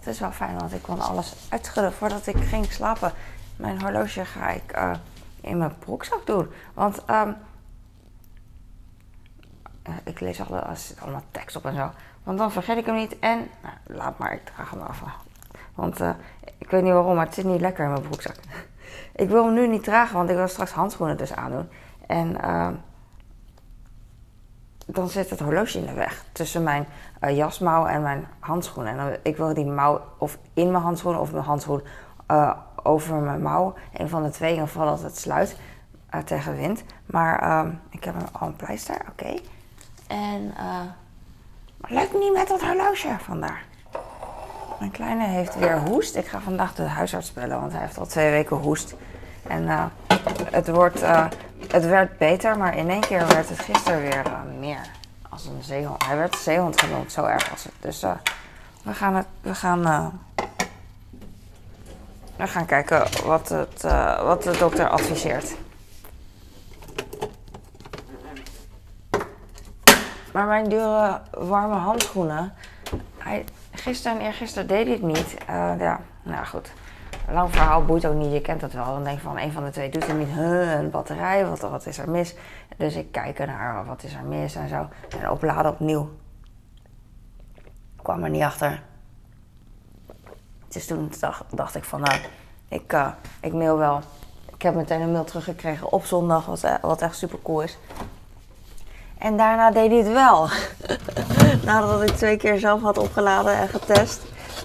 dat, 0.00 0.06
is 0.06 0.20
wel 0.20 0.32
fijn, 0.32 0.58
want 0.58 0.72
ik 0.72 0.82
kon 0.82 1.00
alles 1.00 1.34
uitschudden 1.48 1.92
voordat 1.92 2.26
ik 2.26 2.36
ging 2.36 2.72
slapen. 2.72 3.12
Mijn 3.56 3.82
horloge 3.82 4.24
ga 4.24 4.48
ik 4.48 4.78
in 5.40 5.58
mijn 5.58 5.78
broekzak 5.78 6.26
doen. 6.26 6.50
Want 6.74 7.02
um, 7.10 7.36
ik 10.04 10.20
lees 10.20 10.40
al, 10.40 10.56
er 10.56 10.76
zit 10.76 11.00
allemaal 11.00 11.24
tekst 11.30 11.56
op 11.56 11.64
en 11.64 11.74
zo. 11.74 11.90
Want 12.22 12.38
dan 12.38 12.52
vergeet 12.52 12.76
ik 12.76 12.86
hem 12.86 12.94
niet. 12.94 13.18
En, 13.18 13.48
nou, 13.62 13.74
laat 13.98 14.18
maar, 14.18 14.32
ik 14.32 14.44
draag 14.44 14.70
hem 14.70 14.80
af. 14.80 15.02
Want 15.74 16.00
uh, 16.00 16.10
ik 16.58 16.70
weet 16.70 16.82
niet 16.82 16.92
waarom, 16.92 17.14
maar 17.14 17.24
het 17.24 17.34
zit 17.34 17.44
niet 17.44 17.60
lekker 17.60 17.84
in 17.84 17.90
mijn 17.90 18.02
broekzak. 18.02 18.36
ik 19.14 19.28
wil 19.28 19.44
hem 19.44 19.54
nu 19.54 19.68
niet 19.68 19.84
dragen, 19.84 20.16
want 20.16 20.30
ik 20.30 20.36
wil 20.36 20.48
straks 20.48 20.72
handschoenen 20.72 21.16
dus 21.16 21.34
aandoen. 21.34 21.68
En 22.06 22.36
uh, 22.44 22.68
dan 24.86 25.08
zit 25.08 25.30
het 25.30 25.40
horloge 25.40 25.78
in 25.78 25.86
de 25.86 25.92
weg 25.92 26.24
tussen 26.32 26.62
mijn 26.62 26.86
uh, 27.20 27.36
jasmouw 27.36 27.86
en 27.86 28.02
mijn 28.02 28.26
handschoen. 28.38 28.86
En 28.86 28.96
dan, 28.96 29.16
ik 29.22 29.36
wil 29.36 29.54
die 29.54 29.66
mouw 29.66 30.00
of 30.18 30.38
in 30.54 30.70
mijn 30.70 30.82
handschoen 30.82 31.18
of 31.18 31.32
mijn 31.32 31.44
handschoen 31.44 31.82
uh, 32.30 32.56
over 32.82 33.14
mijn 33.14 33.42
mouw. 33.42 33.74
Een 33.92 34.08
van 34.08 34.22
de 34.22 34.30
twee, 34.30 34.48
in 34.48 34.54
ieder 34.54 34.70
geval 34.70 34.86
dat 34.86 35.02
het 35.02 35.18
sluit 35.18 35.56
tegen 36.24 36.56
wind. 36.56 36.84
Maar 37.06 37.66
ik 37.90 38.04
heb 38.04 38.14
al 38.32 38.46
een 38.46 38.56
pleister, 38.56 38.96
oké. 39.10 39.34
En 40.06 40.54
maar 41.82 41.90
lukt 41.92 42.18
niet 42.18 42.32
met 42.32 42.48
dat 42.48 42.62
horloge 42.62 43.16
vandaar. 43.24 43.64
Mijn 44.78 44.90
kleine 44.90 45.26
heeft 45.26 45.58
weer 45.58 45.78
hoest. 45.78 46.16
Ik 46.16 46.26
ga 46.26 46.40
vandaag 46.40 46.74
de 46.74 46.82
huisarts 46.82 47.32
bellen, 47.32 47.60
want 47.60 47.72
hij 47.72 47.80
heeft 47.80 47.98
al 47.98 48.06
twee 48.06 48.30
weken 48.30 48.56
hoest. 48.56 48.94
En 49.42 49.90
het 50.50 50.68
wordt 50.68 51.00
het 51.68 51.86
werd 51.86 52.18
beter, 52.18 52.58
maar 52.58 52.76
in 52.76 52.90
één 52.90 53.00
keer 53.00 53.26
werd 53.26 53.48
het 53.48 53.58
gisteren 53.58 54.00
weer 54.00 54.26
uh, 54.26 54.58
meer. 54.58 54.90
Als 55.28 55.46
een 55.46 55.62
zeehond. 55.62 56.06
Hij 56.06 56.16
werd 56.16 56.36
zeehond 56.36 56.80
genoemd, 56.80 57.12
zo 57.12 57.24
erg 57.24 57.50
was 57.50 57.64
het. 57.64 57.72
Dus 57.80 58.00
we 58.82 58.94
gaan 58.94 59.14
het. 59.14 59.26
We 59.40 59.54
gaan. 59.54 60.20
We 62.36 62.46
gaan 62.46 62.66
kijken 62.66 63.06
wat, 63.24 63.48
het, 63.48 63.82
wat 64.22 64.42
de 64.42 64.56
dokter 64.58 64.88
adviseert. 64.88 65.54
Maar 70.32 70.46
mijn 70.46 70.68
dure 70.68 71.20
warme 71.30 71.74
handschoenen. 71.74 72.52
Hij 73.18 73.44
gisteren 73.70 74.18
en 74.18 74.24
eergisteren 74.24 74.68
deed 74.68 74.84
hij 74.84 74.94
het 74.94 75.02
niet. 75.02 75.36
Uh, 75.50 75.72
ja, 75.78 76.00
nou 76.22 76.46
goed. 76.46 76.72
Lang 77.30 77.50
verhaal 77.50 77.84
boeit 77.84 78.06
ook 78.06 78.14
niet, 78.14 78.32
je 78.32 78.40
kent 78.40 78.60
dat 78.60 78.72
wel. 78.72 78.84
Dan 78.84 79.04
denk 79.04 79.16
je 79.16 79.22
van 79.22 79.38
een 79.38 79.52
van 79.52 79.64
de 79.64 79.70
twee 79.70 79.90
doet 79.90 80.06
het 80.06 80.18
niet. 80.18 80.28
Huh, 80.28 80.72
een 80.72 80.90
batterij, 80.90 81.46
wat, 81.46 81.60
wat 81.60 81.86
is 81.86 81.98
er 81.98 82.10
mis? 82.10 82.34
Dus 82.76 82.94
ik 82.94 83.12
kijk 83.12 83.38
naar 83.38 83.86
wat 83.86 84.02
is 84.02 84.14
er 84.14 84.24
mis 84.24 84.54
en 84.54 84.68
zo. 84.68 84.88
En 85.20 85.30
opladen 85.30 85.72
opnieuw. 85.72 86.10
Ik 87.96 88.02
kwam 88.02 88.24
er 88.24 88.30
niet 88.30 88.42
achter. 88.42 88.82
Dus 90.68 90.86
toen 90.86 91.12
dacht, 91.50 91.74
ik 91.74 91.84
van 91.84 92.00
nou, 92.00 92.20
ik, 92.68 92.92
uh, 92.92 93.08
ik 93.40 93.52
mail 93.52 93.78
wel. 93.78 94.00
Ik 94.54 94.62
heb 94.62 94.74
meteen 94.74 95.00
een 95.00 95.12
mail 95.12 95.24
teruggekregen 95.24 95.92
op 95.92 96.04
zondag, 96.04 96.46
wat, 96.46 96.64
eh, 96.64 96.74
wat 96.80 97.02
echt 97.02 97.16
super 97.16 97.38
cool 97.42 97.62
is. 97.62 97.78
En 99.22 99.36
daarna 99.36 99.70
deed 99.70 99.90
hij 99.90 99.98
het 99.98 100.12
wel. 100.12 100.48
Nadat 101.66 102.02
ik 102.02 102.16
twee 102.16 102.36
keer 102.36 102.58
zelf 102.58 102.80
had 102.80 102.98
opgeladen 102.98 103.56
en 103.56 103.68
getest. 103.68 104.20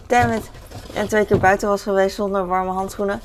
Damn 0.08 0.32
it. 0.32 0.50
En 0.94 1.08
twee 1.08 1.26
keer 1.26 1.38
buiten 1.38 1.68
was 1.68 1.82
geweest 1.82 2.16
zonder 2.16 2.48
warme 2.48 2.72
handschoenen. 2.72 3.22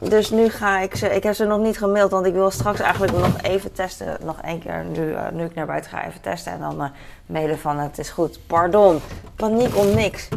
Dus 0.00 0.30
nu 0.30 0.48
ga 0.48 0.80
ik 0.80 0.96
ze. 0.96 1.14
Ik 1.14 1.22
heb 1.22 1.34
ze 1.34 1.44
nog 1.44 1.60
niet 1.60 1.78
gemaild, 1.78 2.10
want 2.10 2.26
ik 2.26 2.32
wil 2.32 2.50
straks 2.50 2.80
eigenlijk 2.80 3.12
nog 3.12 3.42
even 3.42 3.72
testen. 3.72 4.16
Nog 4.20 4.40
één 4.40 4.60
keer, 4.60 4.84
nu, 4.84 5.00
uh, 5.00 5.20
nu 5.32 5.44
ik 5.44 5.54
naar 5.54 5.66
buiten 5.66 5.90
ga, 5.90 6.06
even 6.06 6.20
testen. 6.20 6.52
En 6.52 6.60
dan 6.60 6.82
uh, 6.82 6.88
mailen 7.26 7.58
van 7.58 7.78
het 7.78 7.98
is 7.98 8.10
goed. 8.10 8.38
Pardon. 8.46 9.00
Paniek 9.36 9.76
om 9.76 9.94
niks. 9.94 10.28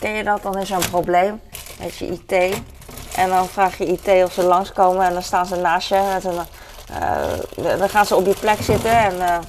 Ken 0.00 0.12
je 0.12 0.24
dat? 0.24 0.42
Dan 0.42 0.58
is 0.58 0.70
er 0.70 0.76
een 0.76 0.90
probleem 0.90 1.40
met 1.80 1.96
je 1.96 2.06
IT. 2.06 2.32
En 3.16 3.28
dan 3.28 3.46
vraag 3.48 3.78
je 3.78 3.86
IT 3.86 4.24
of 4.24 4.32
ze 4.32 4.42
langskomen 4.42 5.06
en 5.06 5.12
dan 5.12 5.22
staan 5.22 5.46
ze 5.46 5.56
naast 5.56 5.88
je. 5.88 6.18
Dan 7.78 7.88
gaan 7.88 8.06
ze 8.06 8.16
op 8.16 8.26
je 8.26 8.36
plek 8.40 8.62
zitten 8.62 8.90
en 8.90 9.40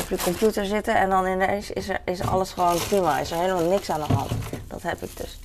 op 0.00 0.08
je 0.08 0.18
computer 0.22 0.64
zitten. 0.64 0.94
En 0.94 1.10
dan 1.10 1.26
ineens 1.26 1.70
is, 1.70 1.88
er, 1.88 2.00
is 2.04 2.26
alles 2.26 2.52
gewoon 2.52 2.78
prima. 2.88 3.18
Is 3.18 3.30
er 3.30 3.38
helemaal 3.38 3.68
niks 3.68 3.90
aan 3.90 4.00
de 4.06 4.14
hand. 4.14 4.30
Dat 4.66 4.82
heb 4.82 5.02
ik 5.02 5.16
dus. 5.16 5.38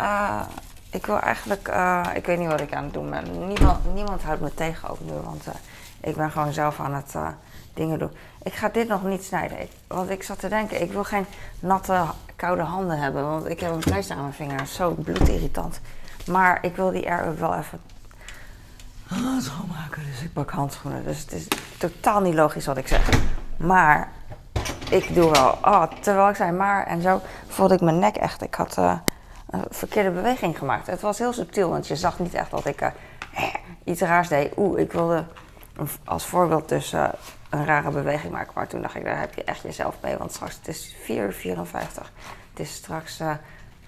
Uh, 0.00 0.40
ik 0.90 1.06
wil 1.06 1.18
eigenlijk, 1.18 1.70
ik 2.14 2.26
weet 2.26 2.38
niet 2.38 2.48
wat 2.48 2.60
ik 2.60 2.74
aan 2.74 2.84
het 2.84 2.92
doen 2.92 3.10
ben. 3.10 3.48
Niemand, 3.48 3.94
niemand 3.94 4.22
houdt 4.22 4.40
me 4.40 4.54
tegen 4.54 4.88
ook 4.88 5.00
nu, 5.00 5.12
want 5.12 5.44
ik 6.00 6.16
ben 6.16 6.30
gewoon 6.30 6.52
zelf 6.52 6.80
aan 6.80 6.94
het 6.94 7.14
dingen 7.74 7.98
doen. 7.98 8.10
Ik 8.42 8.52
ga 8.52 8.68
dit 8.68 8.88
nog 8.88 9.04
niet 9.04 9.24
snijden, 9.24 9.58
want 9.86 10.10
ik 10.10 10.22
zat 10.22 10.38
te 10.38 10.48
denken, 10.48 10.82
ik 10.82 10.92
wil 10.92 11.04
geen 11.04 11.26
natte, 11.60 12.04
koude 12.36 12.62
handen 12.62 12.98
hebben, 12.98 13.24
want 13.24 13.46
ik 13.46 13.60
heb 13.60 13.70
een 13.70 13.78
pleister 13.78 14.16
aan 14.16 14.22
mijn 14.22 14.34
vinger. 14.34 14.66
Zo 14.66 14.90
bloedirritant. 14.90 15.80
Maar 16.26 16.58
ik 16.62 16.76
wil 16.76 16.90
die 16.90 17.06
er 17.06 17.38
wel 17.38 17.54
even 17.54 17.80
schoonmaken, 19.40 20.02
dus 20.10 20.22
ik 20.22 20.32
pak 20.32 20.50
handschoenen. 20.50 21.04
Dus 21.04 21.20
het 21.20 21.32
is 21.32 21.48
totaal 21.78 22.20
niet 22.20 22.34
logisch 22.34 22.66
wat 22.66 22.76
ik 22.76 22.88
zeg. 22.88 23.08
Maar 23.56 24.12
ik 24.90 25.14
doe 25.14 25.30
wel, 25.30 25.58
oh, 25.62 25.82
terwijl 26.00 26.28
ik 26.28 26.36
zei 26.36 26.52
maar 26.52 26.86
en 26.86 27.02
zo, 27.02 27.20
voelde 27.46 27.74
ik 27.74 27.80
mijn 27.80 27.98
nek 27.98 28.16
echt. 28.16 28.42
Ik 28.42 28.54
had 28.54 28.76
uh, 28.78 28.98
een 29.50 29.64
verkeerde 29.70 30.10
beweging 30.10 30.58
gemaakt. 30.58 30.86
Het 30.86 31.00
was 31.00 31.18
heel 31.18 31.32
subtiel, 31.32 31.70
want 31.70 31.86
je 31.86 31.96
zag 31.96 32.18
niet 32.18 32.34
echt 32.34 32.50
dat 32.50 32.66
ik 32.66 32.80
uh, 32.80 32.88
iets 33.84 34.00
raars 34.00 34.28
deed. 34.28 34.52
Oeh, 34.56 34.80
ik 34.80 34.92
wilde 34.92 35.24
als 36.04 36.26
voorbeeld 36.26 36.68
dus 36.68 36.92
een 36.92 37.64
rare 37.64 37.90
beweging 37.90 38.32
maken. 38.32 38.52
Maar 38.54 38.66
toen 38.66 38.82
dacht 38.82 38.94
ik, 38.94 39.04
daar 39.04 39.20
heb 39.20 39.34
je 39.34 39.44
echt 39.44 39.62
jezelf 39.62 39.96
mee. 40.02 40.16
Want 40.16 40.32
straks, 40.32 40.54
het 40.54 40.68
is 40.68 40.96
4 41.02 41.24
uur 41.24 41.32
54. 41.32 42.12
Het 42.50 42.60
is 42.60 42.74
straks, 42.74 43.22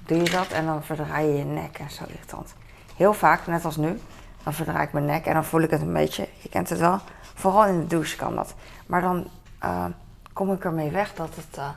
doe 0.07 0.19
je 0.19 0.31
dat 0.31 0.49
en 0.49 0.67
dan 0.67 0.85
verdraai 0.85 1.27
je 1.27 1.39
je 1.39 1.45
nek 1.45 1.79
en 1.79 1.91
zo 1.91 2.05
irritant. 2.07 2.55
Heel 2.97 3.13
vaak, 3.13 3.47
net 3.47 3.65
als 3.65 3.77
nu, 3.77 4.01
dan 4.45 4.53
verdraai 4.53 4.87
ik 4.87 4.93
mijn 4.93 5.05
nek 5.05 5.27
en 5.27 5.35
dan 5.35 5.45
voel 5.45 5.61
ik 5.61 5.71
het 5.71 5.81
een 5.81 5.93
beetje. 5.93 6.29
Je 6.39 6.49
kent 6.49 6.69
het 6.69 6.79
wel. 6.79 6.99
Vooral 7.35 7.67
in 7.67 7.81
de 7.81 7.87
douche 7.87 8.17
kan 8.17 8.35
dat. 8.35 8.55
Maar 8.87 9.01
dan 9.01 9.27
kom 10.33 10.53
ik 10.53 10.65
ermee 10.65 10.91
weg 10.91 11.15
dat, 11.15 11.35
het, 11.35 11.59
uh, 11.59 11.69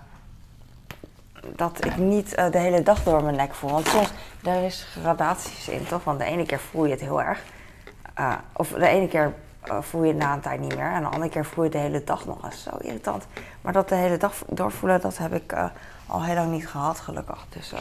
dat 1.56 1.86
ik 1.86 1.98
niet 1.98 2.38
uh, 2.40 2.52
de 2.52 2.58
hele 2.58 2.84
dag 2.84 3.04
door 3.04 3.24
mijn 3.24 3.36
nek 3.36 3.54
voel. 3.54 3.72
Want 3.72 3.88
soms, 3.88 4.12
er 4.44 4.64
is 4.64 4.88
gradaties 5.02 5.70
in, 5.70 5.86
toch? 5.86 6.04
Want 6.04 6.20
de 6.20 6.26
ene 6.26 6.46
keer 6.46 6.60
voel 6.60 6.86
je 6.86 6.92
het 6.92 7.02
heel 7.02 7.22
erg. 7.22 7.44
Of 8.54 8.70
de 8.70 8.88
ene 8.88 9.08
keer 9.08 9.34
voel 9.80 10.04
je 10.04 10.08
het 10.08 10.18
na 10.18 10.34
een 10.34 10.42
tijd 10.42 10.60
niet 10.60 10.76
meer. 10.76 10.92
En 10.92 11.02
de 11.02 11.08
andere 11.08 11.30
keer 11.30 11.46
voel 11.46 11.64
je 11.64 11.70
het 11.70 11.80
de 11.80 11.86
hele 11.86 12.04
dag 12.04 12.26
nog 12.26 12.46
eens. 12.46 12.64
Zo 12.64 12.78
irritant. 12.78 13.26
Maar 13.62 13.74
dat 13.74 13.90
de 13.90 13.96
hele 13.96 14.18
dag 14.18 14.44
doorvoelen, 14.48 15.02
dat 15.02 15.18
heb 15.18 15.34
ik 15.34 15.54
al 16.08 16.24
heel 16.24 16.36
lang 16.36 16.52
niet 16.52 16.68
gehad, 16.68 17.00
gelukkig. 17.00 17.46
Dus, 17.50 17.74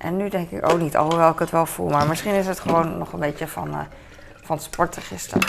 en 0.00 0.16
nu 0.16 0.28
denk 0.28 0.50
ik 0.50 0.70
ook 0.70 0.78
niet, 0.78 0.96
alhoewel 0.96 1.30
ik 1.30 1.38
het 1.38 1.50
wel 1.50 1.66
voel. 1.66 1.88
Maar 1.88 2.06
misschien 2.06 2.34
is 2.34 2.46
het 2.46 2.60
gewoon 2.60 2.98
nog 2.98 3.12
een 3.12 3.20
beetje 3.20 3.48
van, 3.48 3.86
van 4.42 4.56
het 4.56 4.64
sporten 4.64 5.02
gisteren 5.02 5.42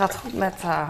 gaat 0.00 0.14
goed 0.14 0.34
met 0.34 0.54
uh, 0.64 0.88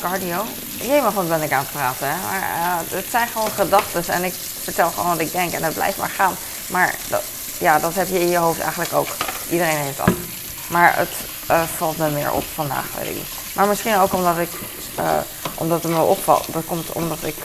cardio. 0.00 0.44
Jemig, 0.80 1.14
wat 1.14 1.28
ben 1.28 1.42
ik 1.42 1.52
aan 1.52 1.58
het 1.58 1.72
praten. 1.72 2.08
Hè? 2.08 2.14
Maar 2.26 2.40
uh, 2.40 2.96
het 2.96 3.06
zijn 3.10 3.28
gewoon 3.28 3.50
gedachten 3.50 4.14
en 4.14 4.24
ik 4.24 4.34
vertel 4.62 4.90
gewoon 4.90 5.08
wat 5.10 5.20
ik 5.20 5.32
denk 5.32 5.52
en 5.52 5.62
dat 5.62 5.74
blijft 5.74 5.98
maar 5.98 6.08
gaan. 6.08 6.34
Maar 6.66 6.94
dat, 7.08 7.22
ja, 7.58 7.78
dat 7.78 7.94
heb 7.94 8.08
je 8.08 8.20
in 8.20 8.28
je 8.28 8.36
hoofd 8.36 8.60
eigenlijk 8.60 8.92
ook. 8.92 9.08
Iedereen 9.50 9.76
heeft 9.76 9.96
dat. 9.96 10.10
Maar 10.68 10.96
het 10.96 11.14
uh, 11.50 11.62
valt 11.62 11.98
me 11.98 12.10
meer 12.10 12.32
op 12.32 12.44
vandaag, 12.54 12.86
weet 12.98 13.08
ik 13.08 13.14
niet. 13.14 13.28
Maar 13.54 13.66
misschien 13.66 13.96
ook 13.96 14.12
omdat 14.12 14.38
ik, 14.38 14.50
omdat 15.54 15.82
het 15.82 15.92
me 15.92 16.00
opvalt. 16.00 16.52
Dat 16.52 16.64
komt 16.64 16.92
omdat 16.92 17.22
ik 17.22 17.36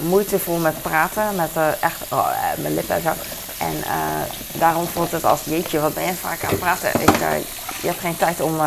moeite 0.00 0.38
voel 0.38 0.58
met 0.58 0.82
praten, 0.82 1.36
met 1.36 1.50
echt 1.80 2.00
oh, 2.08 2.28
mijn 2.56 2.74
lippen 2.74 2.94
en 2.94 3.02
zo. 3.02 3.12
En 3.58 3.84
daarom 4.52 4.86
voelt 4.86 5.10
het 5.10 5.24
als 5.24 5.40
jeetje, 5.44 5.80
wat 5.80 5.94
ben 5.94 6.04
je 6.04 6.14
vaak 6.14 6.44
aan 6.44 6.50
het 6.50 6.58
praten? 6.58 7.00
Ik, 7.00 7.10
je 7.80 7.86
hebt 7.86 8.00
geen 8.00 8.16
tijd 8.16 8.40
om 8.40 8.60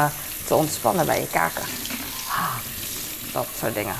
te 0.48 0.56
ontspannen 0.56 1.06
bij 1.06 1.20
je 1.20 1.28
kaken. 1.28 1.64
Ah, 2.30 2.56
dat 3.34 3.46
soort 3.60 3.74
dingen. 3.74 3.96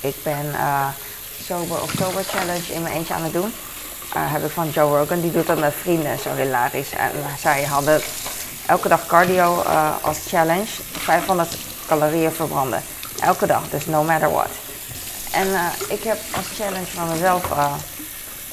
Ik 0.00 0.14
ben 0.22 0.54
Sober 1.44 1.82
Oktober 1.82 2.24
Challenge 2.24 2.72
in 2.72 2.82
mijn 2.82 2.94
eentje 2.94 3.14
aan 3.14 3.22
het 3.22 3.32
doen. 3.32 3.52
Heb 4.14 4.44
ik 4.44 4.50
van 4.50 4.70
Joe 4.70 4.98
Rogan, 4.98 5.20
die 5.20 5.32
doet 5.32 5.46
dat 5.46 5.58
met 5.58 5.74
vrienden, 5.80 6.18
zo 6.18 6.34
hilarisch. 6.34 6.90
En 6.90 7.10
zij 7.40 7.64
hadden 7.64 8.00
elke 8.66 8.88
dag 8.88 9.06
cardio 9.06 9.62
als 10.00 10.18
challenge, 10.28 10.68
500 10.92 11.56
calorieën 11.86 12.32
verbranden. 12.32 12.82
Elke 13.20 13.46
dag, 13.46 13.62
dus 13.70 13.86
no 13.86 14.02
matter 14.02 14.30
what. 14.30 14.48
En 15.32 15.72
ik 15.88 16.02
heb 16.02 16.18
als 16.34 16.46
challenge 16.56 16.86
van 16.94 17.08
mezelf, 17.08 17.42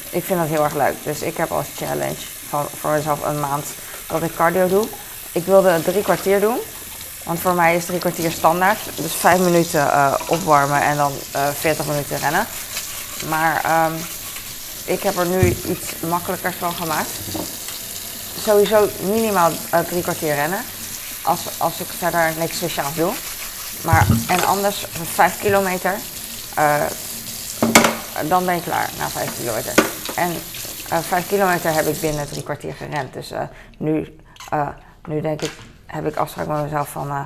ik 0.10 0.24
vind 0.24 0.40
dat 0.40 0.48
heel 0.48 0.64
erg 0.64 0.74
leuk. 0.74 0.96
Dus 1.04 1.22
ik 1.22 1.38
heb 1.38 1.52
als 1.52 1.66
challenge 1.78 2.16
van, 2.50 2.66
voor 2.80 2.92
mezelf 2.92 3.24
een 3.24 3.40
maand 3.40 3.66
dat 4.08 4.24
ik 4.24 4.36
cardio 4.36 4.68
doe. 4.68 4.88
Ik 5.32 5.46
wilde 5.46 5.82
drie 5.84 6.04
kwartier 6.04 6.40
doen. 6.40 6.58
Want 7.24 7.40
voor 7.40 7.54
mij 7.54 7.76
is 7.76 7.86
drie 7.86 8.00
kwartier 8.00 8.32
standaard. 8.32 8.80
Dus 8.96 9.14
vijf 9.14 9.40
minuten 9.40 9.80
uh, 9.80 10.14
opwarmen 10.28 10.82
en 10.82 10.98
dan 10.98 11.12
eh, 11.32 11.48
40 11.60 11.86
minuten 11.86 12.18
rennen. 12.18 12.48
Maar 13.30 13.86
um, 13.86 13.96
ik 14.86 15.04
heb 15.04 15.18
er 15.18 15.26
nu 15.26 15.48
iets 15.48 15.86
makkelijkers 16.08 16.56
van 16.60 16.74
gemaakt. 16.74 17.10
Sowieso 18.44 18.90
minimaal 19.02 19.52
drie 19.88 20.02
kwartier 20.02 20.36
rennen. 20.36 20.66
Als, 21.22 21.40
als 21.58 21.80
ik 21.80 21.88
verder 21.98 22.34
niks 22.38 22.58
speciaals 22.58 22.96
doe. 22.96 23.12
Maar, 23.82 24.08
en 24.28 24.46
anders 24.46 24.86
vijf 25.14 25.40
kilometer. 25.40 26.00
Dan 28.28 28.46
ben 28.46 28.56
ik 28.56 28.62
klaar 28.62 28.90
na 28.98 29.08
vijf 29.08 29.38
kilometer. 29.38 29.74
En 30.16 30.32
vijf 31.04 31.28
kilometer 31.28 31.74
heb 31.74 31.86
ik 31.86 32.00
binnen 32.00 32.28
drie 32.28 32.44
kwartier 32.44 32.74
gerend. 32.74 33.14
Dus 33.14 33.34
nu 33.78 34.16
nu 35.08 35.22
denk 35.22 35.42
ik, 35.42 35.52
heb 35.86 36.06
ik 36.06 36.16
afspraak 36.16 36.48
met 36.48 36.64
mezelf 36.64 36.90
van... 36.90 37.08
Uh, 37.08 37.26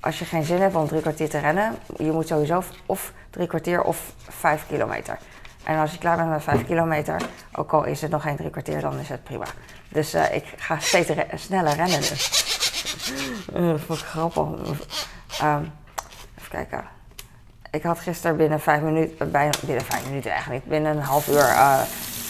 als 0.00 0.18
je 0.18 0.24
geen 0.24 0.44
zin 0.44 0.60
hebt 0.60 0.74
om 0.74 0.88
drie 0.88 1.00
kwartier 1.00 1.28
te 1.28 1.38
rennen... 1.38 1.78
je 1.96 2.12
moet 2.12 2.26
sowieso 2.26 2.62
of 2.86 3.12
drie 3.30 3.46
kwartier 3.46 3.82
of 3.82 4.12
vijf 4.28 4.66
kilometer. 4.66 5.18
En 5.64 5.78
als 5.78 5.92
je 5.92 5.98
klaar 5.98 6.16
bent 6.16 6.28
met 6.28 6.42
vijf 6.42 6.66
kilometer... 6.66 7.22
ook 7.52 7.72
al 7.72 7.84
is 7.84 8.00
het 8.00 8.10
nog 8.10 8.22
geen 8.22 8.36
drie 8.36 8.50
kwartier, 8.50 8.80
dan 8.80 8.98
is 8.98 9.08
het 9.08 9.24
prima. 9.24 9.46
Dus 9.88 10.14
uh, 10.14 10.34
ik 10.34 10.44
ga 10.56 10.78
steeds 10.78 11.10
sneller 11.34 11.74
rennen 11.74 12.00
dus. 12.00 12.44
uh, 13.56 13.74
ik 13.74 13.80
grappig. 13.88 14.42
Um, 15.42 15.72
even 16.38 16.50
kijken. 16.50 16.84
Ik 17.74 17.82
had 17.82 17.98
gisteren 17.98 18.36
binnen 18.36 18.60
vijf 18.60 18.80
minuten... 18.80 19.30
Bijna, 19.30 19.50
binnen 19.60 19.84
vijf 19.84 20.04
minuten 20.04 20.30
eigenlijk 20.30 20.64
Binnen 20.64 20.96
een 20.96 21.02
half 21.02 21.28
uur 21.28 21.54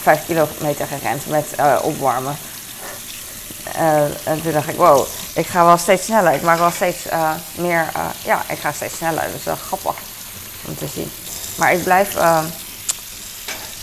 vijf 0.02 0.26
kilometer 0.26 0.86
gerend 0.86 1.26
met 1.26 1.54
opwarmen. 1.82 2.36
Uh, 3.76 4.28
en 4.28 4.42
toen 4.42 4.52
dacht 4.52 4.68
ik, 4.68 4.76
wow, 4.76 5.06
ik 5.34 5.46
ga 5.46 5.64
wel 5.64 5.76
steeds 5.76 6.04
sneller. 6.04 6.32
Ik 6.32 6.42
maak 6.42 6.58
wel 6.58 6.70
steeds 6.70 7.08
meer, 7.58 7.86
ja, 8.24 8.42
ik 8.48 8.58
ga 8.58 8.72
steeds 8.72 8.96
sneller. 8.96 9.22
Dat 9.22 9.54
is 9.54 9.62
grappig 9.62 9.96
om 10.66 10.74
te 10.76 10.86
zien. 10.86 11.10
Maar 11.58 11.72
ik 11.72 11.82
blijf 11.82 12.16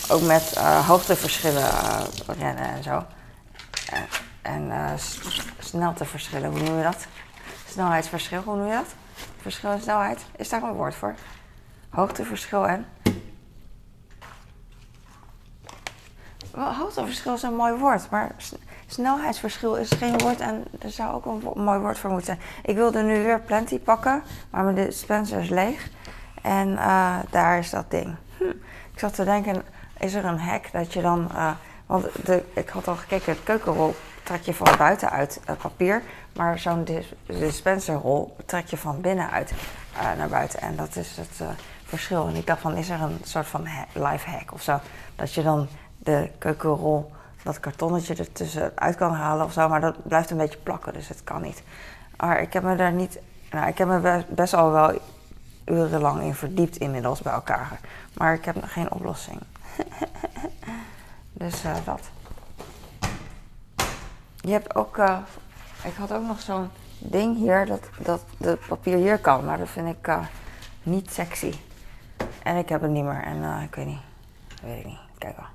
ook 0.08 0.22
met 0.22 0.58
hoogteverschillen 0.86 1.70
rennen 2.26 2.64
en 2.64 2.82
zo. 2.82 3.04
en 4.42 4.72
snelteverschillen, 5.58 6.50
hoe 6.50 6.60
noem 6.60 6.76
je 6.76 6.82
dat? 6.82 7.06
Snelheidsverschil, 7.70 8.42
hoe 8.42 8.56
noem 8.56 8.66
je 8.66 8.74
dat? 8.74 8.94
Verschil 9.42 9.72
in 9.72 9.80
snelheid, 9.80 10.18
is 10.36 10.48
daar 10.48 10.62
een 10.62 10.72
woord 10.72 10.94
voor? 10.94 11.14
Hoogteverschil 11.92 12.68
en? 12.68 12.86
Hoogteverschil 16.54 17.34
is 17.34 17.42
een 17.42 17.56
mooi 17.56 17.72
woord, 17.72 18.10
maar 18.10 18.30
snelheidsverschil 18.86 19.76
is 19.76 19.90
geen 19.90 20.18
woord 20.18 20.40
en 20.40 20.64
er 20.80 20.90
zou 20.90 21.14
ook 21.14 21.26
een 21.26 21.62
mooi 21.62 21.78
woord 21.78 21.98
voor 21.98 22.10
moeten 22.10 22.26
zijn. 22.34 22.48
Ik 22.62 22.76
wilde 22.76 23.02
nu 23.02 23.22
weer 23.22 23.40
Plenty 23.40 23.78
pakken, 23.78 24.22
maar 24.50 24.64
mijn 24.64 24.76
dispenser 24.76 25.40
is 25.40 25.48
leeg. 25.48 25.88
En 26.42 26.78
eh, 26.78 27.18
daar 27.30 27.58
is 27.58 27.70
dat 27.70 27.90
ding. 27.90 28.14
Hm. 28.38 28.44
Ik 28.92 28.98
zat 28.98 29.14
te 29.14 29.24
denken, 29.24 29.62
is 29.98 30.14
er 30.14 30.24
een 30.24 30.38
hack 30.40 30.72
dat 30.72 30.92
je 30.92 31.02
dan... 31.02 31.30
eh, 31.34 31.50
want 31.86 32.06
de, 32.24 32.44
ik 32.52 32.68
had 32.68 32.88
al 32.88 32.96
gekeken, 32.96 33.32
het 33.32 33.42
keukenrol 33.42 33.94
trek 34.22 34.42
je 34.42 34.54
van 34.54 34.76
buiten 34.78 35.10
uit 35.10 35.40
het 35.44 35.58
papier. 35.58 36.02
Maar 36.36 36.58
zo'n 36.58 36.84
dis- 36.84 37.12
dispenserrol 37.26 38.36
trek 38.46 38.66
je 38.66 38.76
van 38.76 39.00
binnenuit 39.00 39.52
eh 39.96 40.12
naar 40.18 40.28
buiten. 40.28 40.60
En 40.60 40.76
dat 40.76 40.96
is 40.96 41.16
het 41.16 41.40
eh, 41.40 41.48
verschil. 41.96 42.26
En 42.26 42.34
ik 42.34 42.46
dacht 42.46 42.60
van, 42.60 42.76
is 42.76 42.88
er 42.88 43.00
een 43.00 43.20
soort 43.22 43.46
van 43.46 43.68
life 43.92 44.30
hack 44.30 44.52
of 44.52 44.62
zo? 44.62 44.80
Dat 45.16 45.34
je 45.34 45.42
dan 45.42 45.68
de 45.98 46.30
keukenrol, 46.38 47.12
dat 47.42 47.60
kartonnetje 47.60 48.14
er 48.14 48.32
tussenuit 48.32 48.96
kan 48.96 49.12
halen 49.12 49.44
of 49.44 49.52
zo. 49.52 49.68
Maar 49.68 49.80
dat 49.80 50.08
blijft 50.08 50.30
een 50.30 50.36
beetje 50.36 50.58
plakken, 50.58 50.92
dus 50.92 51.08
het 51.08 51.24
kan 51.24 51.42
niet. 51.42 51.62
Maar 52.16 52.40
ik 52.40 52.52
heb 52.52 52.62
me 52.62 52.76
daar 52.76 52.92
niet... 52.92 53.18
Nou, 53.50 53.68
ik 53.68 53.78
heb 53.78 53.88
me 53.88 53.98
best, 53.98 54.28
best 54.28 54.54
al 54.54 54.70
wel 54.70 55.00
urenlang 55.64 56.22
in 56.22 56.34
verdiept 56.34 56.76
inmiddels 56.76 57.22
bij 57.22 57.32
elkaar. 57.32 57.80
Maar 58.14 58.34
ik 58.34 58.44
heb 58.44 58.54
nog 58.54 58.72
geen 58.72 58.92
oplossing. 58.92 59.40
dus 61.42 61.64
eh, 61.64 61.74
dat. 61.84 62.00
Je 64.40 64.52
hebt 64.52 64.74
ook... 64.74 64.98
eh, 64.98 65.18
ik 65.84 65.94
had 65.94 66.12
ook 66.12 66.26
nog 66.26 66.40
zo'n 66.40 66.70
ding 66.98 67.36
hier 67.36 67.66
dat, 67.66 67.88
dat 67.98 68.20
de 68.36 68.58
papier 68.68 68.96
hier 68.96 69.18
kan. 69.18 69.44
Maar 69.44 69.58
dat 69.58 69.68
vind 69.68 69.88
ik 69.88 70.06
eh, 70.06 70.24
niet 70.82 71.12
sexy. 71.12 71.52
En 72.42 72.56
ik 72.56 72.68
heb 72.68 72.80
het 72.80 72.90
niet 72.90 73.04
meer. 73.04 73.22
En 73.22 73.42
eh, 73.42 73.62
ik 73.62 73.74
weet 73.74 73.86
niet. 73.86 74.00
Weet 74.62 74.78
ik 74.78 74.86
niet. 74.86 74.98
Kijk 75.18 75.36
wel. 75.36 75.46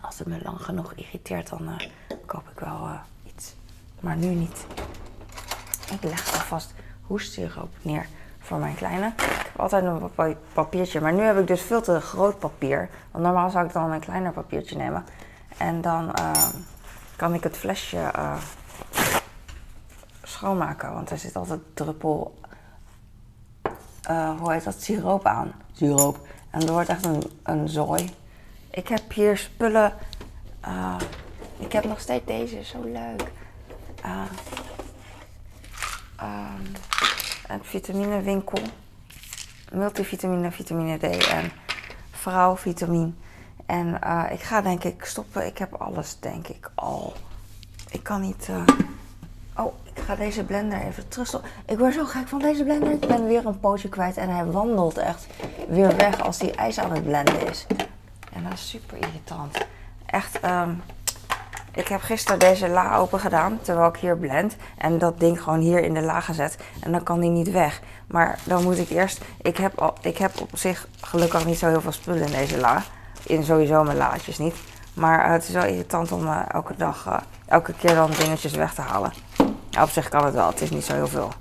Als 0.00 0.18
het 0.18 0.28
me 0.28 0.40
lang 0.42 0.62
genoeg 0.62 0.92
irriteert, 0.92 1.48
dan 1.48 1.68
eh, 1.68 1.86
koop 2.26 2.48
ik 2.52 2.60
wel 2.60 2.86
eh, 2.86 3.00
iets. 3.26 3.54
Maar 4.00 4.16
nu 4.16 4.26
niet. 4.26 4.66
Ik 5.90 6.02
leg 6.02 6.32
alvast 6.32 6.74
hoestsiroop 7.02 7.70
neer 7.82 8.06
voor 8.38 8.58
mijn 8.58 8.74
kleine. 8.74 9.06
Ik 9.06 9.20
heb 9.20 9.60
altijd 9.60 9.84
een 9.84 10.36
papiertje, 10.52 11.00
maar 11.00 11.12
nu 11.12 11.22
heb 11.22 11.38
ik 11.38 11.46
dus 11.46 11.62
veel 11.62 11.82
te 11.82 12.00
groot 12.00 12.38
papier. 12.38 12.88
Want 13.10 13.24
normaal 13.24 13.50
zou 13.50 13.66
ik 13.66 13.72
dan 13.72 13.90
een 13.90 14.00
kleiner 14.00 14.32
papiertje 14.32 14.76
nemen. 14.76 15.04
En 15.56 15.80
dan 15.80 16.14
eh, 16.14 16.48
kan 17.16 17.34
ik 17.34 17.42
het 17.42 17.56
flesje 17.56 18.10
schoonmaken. 20.22 20.92
Want 20.92 21.10
er 21.10 21.18
zit 21.18 21.36
altijd 21.36 21.60
druppel, 21.74 22.38
eh, 24.10 24.30
hoe 24.38 24.52
heet 24.52 24.64
dat, 24.64 24.82
siroop 24.82 25.26
aan. 25.26 25.52
Siroop. 25.72 26.26
En 26.50 26.60
er 26.66 26.72
wordt 26.72 26.88
echt 26.88 27.04
een, 27.04 27.22
een 27.42 27.68
zooi. 27.68 28.10
Ik 28.70 28.88
heb 28.88 29.12
hier 29.12 29.36
spullen. 29.36 29.92
eh, 30.60 30.96
ik 31.58 31.72
heb 31.72 31.84
nog 31.84 32.00
steeds 32.00 32.26
deze, 32.26 32.64
zo 32.64 32.82
leuk. 32.82 33.30
Eh, 34.02 34.22
ehm, 36.16 36.64
een 37.48 37.60
vitaminewinkel. 37.62 38.58
Multivitamine, 39.72 40.50
vitamine 40.50 40.98
D 40.98 41.26
en 41.26 41.52
vrouwvitamine. 42.10 43.12
En 43.66 43.94
ik 44.30 44.40
ga 44.40 44.60
denk 44.60 44.84
ik 44.84 45.04
stoppen. 45.04 45.46
Ik 45.46 45.58
heb 45.58 45.74
alles 45.74 46.16
denk 46.20 46.48
ik 46.48 46.70
al. 46.74 47.12
Ik 47.90 48.02
kan 48.02 48.20
niet... 48.20 48.48
Oh, 49.60 49.74
ik 49.94 50.02
ga 50.02 50.14
deze 50.14 50.44
blender 50.44 50.80
even 50.80 51.08
terug. 51.08 51.40
Ik 51.66 51.78
word 51.78 51.94
zo 51.94 52.04
gek 52.04 52.28
van 52.28 52.38
deze 52.38 52.64
blender. 52.64 52.90
Ik 52.90 53.06
ben 53.06 53.26
weer 53.26 53.46
een 53.46 53.60
pootje 53.60 53.88
kwijt 53.88 54.16
en 54.16 54.28
hij 54.28 54.44
wandelt 54.44 54.98
echt 54.98 55.26
weer 55.68 55.96
weg 55.96 56.20
als 56.20 56.40
hij 56.40 56.54
ijs 56.54 56.78
aan 56.78 56.92
het 56.92 57.04
blenden 57.04 57.48
is. 57.48 57.66
En 58.32 58.42
dat 58.42 58.52
is 58.52 58.68
super 58.68 58.96
irritant. 58.96 59.58
Echt, 60.06 60.40
ehm, 60.40 60.70
ik 61.72 61.88
heb 61.88 62.00
gisteren 62.00 62.38
deze 62.38 62.68
la 62.68 62.96
open 62.96 63.20
gedaan 63.20 63.58
terwijl 63.62 63.88
ik 63.88 63.96
hier 63.96 64.16
blend. 64.16 64.56
En 64.78 64.98
dat 64.98 65.20
ding 65.20 65.42
gewoon 65.42 65.60
hier 65.60 65.82
in 65.82 65.94
de 65.94 66.02
la 66.02 66.20
gezet. 66.20 66.56
En 66.80 66.92
dan 66.92 67.02
kan 67.02 67.20
die 67.20 67.30
niet 67.30 67.50
weg. 67.50 67.80
Maar 68.06 68.38
dan 68.44 68.62
moet 68.62 68.78
ik 68.78 68.90
eerst. 68.90 69.20
Ik 69.42 69.56
heb, 69.56 69.92
ik 70.00 70.18
heb 70.18 70.40
op 70.40 70.50
zich 70.52 70.88
gelukkig 71.00 71.46
niet 71.46 71.58
zo 71.58 71.68
heel 71.68 71.80
veel 71.80 71.92
spullen 71.92 72.26
in 72.26 72.32
deze 72.32 72.58
la. 72.58 72.82
In 73.26 73.44
sowieso 73.44 73.84
mijn 73.84 73.96
laadjes 73.96 74.38
niet. 74.38 74.54
Maar 74.94 75.24
eh, 75.24 75.30
het 75.30 75.48
is 75.48 75.54
wel 75.54 75.64
irritant 75.64 76.12
om 76.12 76.26
eh, 76.26 76.40
elke 76.48 76.76
dag, 76.76 77.06
eh, 77.06 77.16
elke 77.46 77.72
keer 77.72 77.94
dan 77.94 78.10
dingetjes 78.10 78.52
weg 78.52 78.74
te 78.74 78.80
halen. 78.80 79.12
Op 79.78 79.88
zich 79.88 80.08
kan 80.08 80.24
het 80.24 80.34
wel, 80.34 80.46
het 80.46 80.60
is 80.60 80.70
niet 80.70 80.84
zo 80.84 80.92
heel 80.92 81.08
veel. 81.08 81.32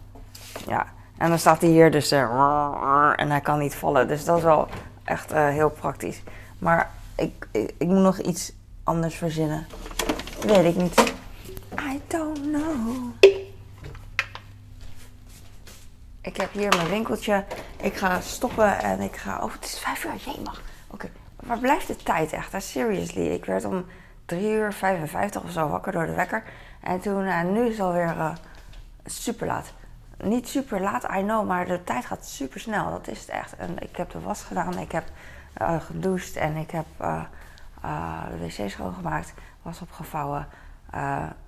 Ja, 0.67 0.85
en 1.17 1.29
dan 1.29 1.39
staat 1.39 1.61
hij 1.61 1.69
hier 1.69 1.91
dus 1.91 2.11
eh, 2.11 3.13
en 3.15 3.29
hij 3.29 3.41
kan 3.41 3.59
niet 3.59 3.75
vallen. 3.75 4.07
Dus 4.07 4.25
dat 4.25 4.37
is 4.37 4.43
wel 4.43 4.67
echt 5.03 5.31
eh, 5.31 5.47
heel 5.47 5.69
praktisch. 5.69 6.21
Maar 6.59 6.89
ik, 7.15 7.47
ik, 7.51 7.87
moet 7.87 8.01
nog 8.01 8.19
iets 8.19 8.53
anders 8.83 9.15
verzinnen. 9.15 9.67
Weet 10.45 10.65
ik 10.65 10.75
niet. 10.75 11.13
I 11.79 12.01
don't 12.07 12.41
know. 12.41 13.13
Ik 16.21 16.37
heb 16.37 16.51
hier 16.51 16.75
mijn 16.75 16.89
winkeltje. 16.89 17.45
Ik 17.77 17.95
ga 17.95 18.21
stoppen 18.21 18.79
en 18.79 18.99
ik 18.99 19.15
ga... 19.15 19.43
Oh, 19.43 19.53
het 19.53 19.65
is 19.65 19.79
vijf 19.79 20.03
uur. 20.03 20.15
Jee, 20.15 20.41
mag. 20.43 20.61
Oké. 20.87 21.09
Waar 21.35 21.59
blijft 21.59 21.87
de 21.87 21.95
tijd 21.95 22.33
echt? 22.33 22.51
hè? 22.51 22.59
Seriously. 22.59 23.27
Ik 23.27 23.45
werd 23.45 23.65
om 23.65 23.85
3 24.25 24.51
uur 24.51 24.73
55 24.73 25.43
of 25.43 25.51
zo 25.51 25.67
wakker 25.67 25.91
door 25.91 26.05
de 26.05 26.13
wekker. 26.13 26.43
En 26.79 26.99
toen, 26.99 27.25
eh, 27.25 27.41
nu 27.43 27.65
is 27.65 27.71
het 27.71 27.79
alweer 27.79 28.17
eh, 28.17 28.35
super 29.05 29.47
laat. 29.47 29.73
Niet 30.17 30.47
super 30.47 30.81
laat, 30.81 31.03
I 31.03 31.21
know, 31.21 31.47
maar 31.47 31.65
de 31.65 31.83
tijd 31.83 32.05
gaat 32.05 32.25
super 32.25 32.59
snel. 32.59 32.89
Dat 32.91 33.07
is 33.07 33.19
het 33.19 33.29
echt. 33.29 33.55
En 33.55 33.79
ik 33.79 33.95
heb 33.95 34.09
de 34.11 34.19
was 34.19 34.43
gedaan, 34.43 34.77
ik 34.77 34.91
heb 34.91 35.03
eh, 35.53 35.81
gedoucht 35.81 36.35
en 36.35 36.55
ik 36.55 36.71
heb 36.71 36.85
de 38.31 38.37
wc 38.39 38.69
schoongemaakt, 38.69 39.33
was 39.61 39.81
opgevouwen, 39.81 40.47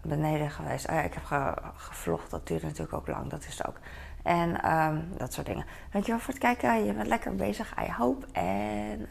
beneden 0.01 0.51
geweest. 0.51 0.89
Oh 0.89 1.03
ik 1.03 1.13
heb 1.13 1.23
ge- 1.25 1.57
gevlogd, 1.75 2.29
dat 2.31 2.47
duurt 2.47 2.63
natuurlijk 2.63 2.93
ook 2.93 3.07
lang, 3.07 3.29
dat 3.29 3.45
is 3.47 3.57
het 3.57 3.67
ook. 3.67 3.77
En 4.23 4.61
ehm, 4.61 4.95
dat 5.17 5.33
soort 5.33 5.45
dingen. 5.45 5.65
Dankjewel 5.91 6.19
voor 6.19 6.33
het 6.33 6.43
kijken, 6.43 6.85
je 6.85 6.93
bent 6.93 7.07
lekker 7.07 7.35
bezig, 7.35 7.73
I 7.87 7.91
hope. 7.91 8.25
En 8.31 9.07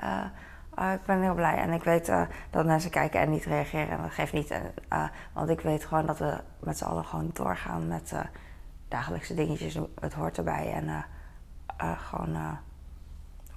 eh, 0.74 0.87
eh, 0.87 0.92
ik 0.92 1.04
ben 1.06 1.22
heel 1.22 1.35
blij 1.35 1.56
en 1.56 1.72
ik 1.72 1.83
weet 1.85 2.09
eh, 2.09 2.22
dat 2.50 2.66
mensen 2.66 2.90
kijken 2.90 3.20
en 3.20 3.30
niet 3.30 3.44
reageren. 3.44 3.90
En 3.90 4.02
dat 4.02 4.12
geeft 4.12 4.33
niet, 4.33 4.50
En, 4.50 4.74
eh, 4.88 5.09
want 5.33 5.48
ik 5.48 5.61
weet 5.61 5.85
gewoon 5.85 6.06
dat 6.06 6.18
we 6.18 6.40
met 6.61 6.78
z'n 6.78 6.85
allen 6.85 7.04
gewoon 7.04 7.30
doorgaan 7.33 7.88
met 7.88 8.12
eh, 8.12 8.20
dagelijkse 8.88 9.35
dingetjes. 9.35 9.78
Het 10.00 10.12
hoort 10.12 10.38
erbij 10.38 10.72
en 10.72 10.88
eh, 10.88 11.02
eh, 11.76 11.98
gewoon 11.98 12.35
eh, 12.35 12.52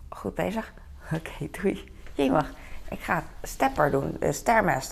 goed 0.10 0.36
bezig. 0.36 0.74
Oké, 1.18 1.48
doei. 1.62 1.92
Jemig, 2.14 2.54
ik 2.90 3.00
ga 3.00 3.24
stepper 3.42 3.92
doen, 3.92 4.18
Stairmaster. 4.30 4.82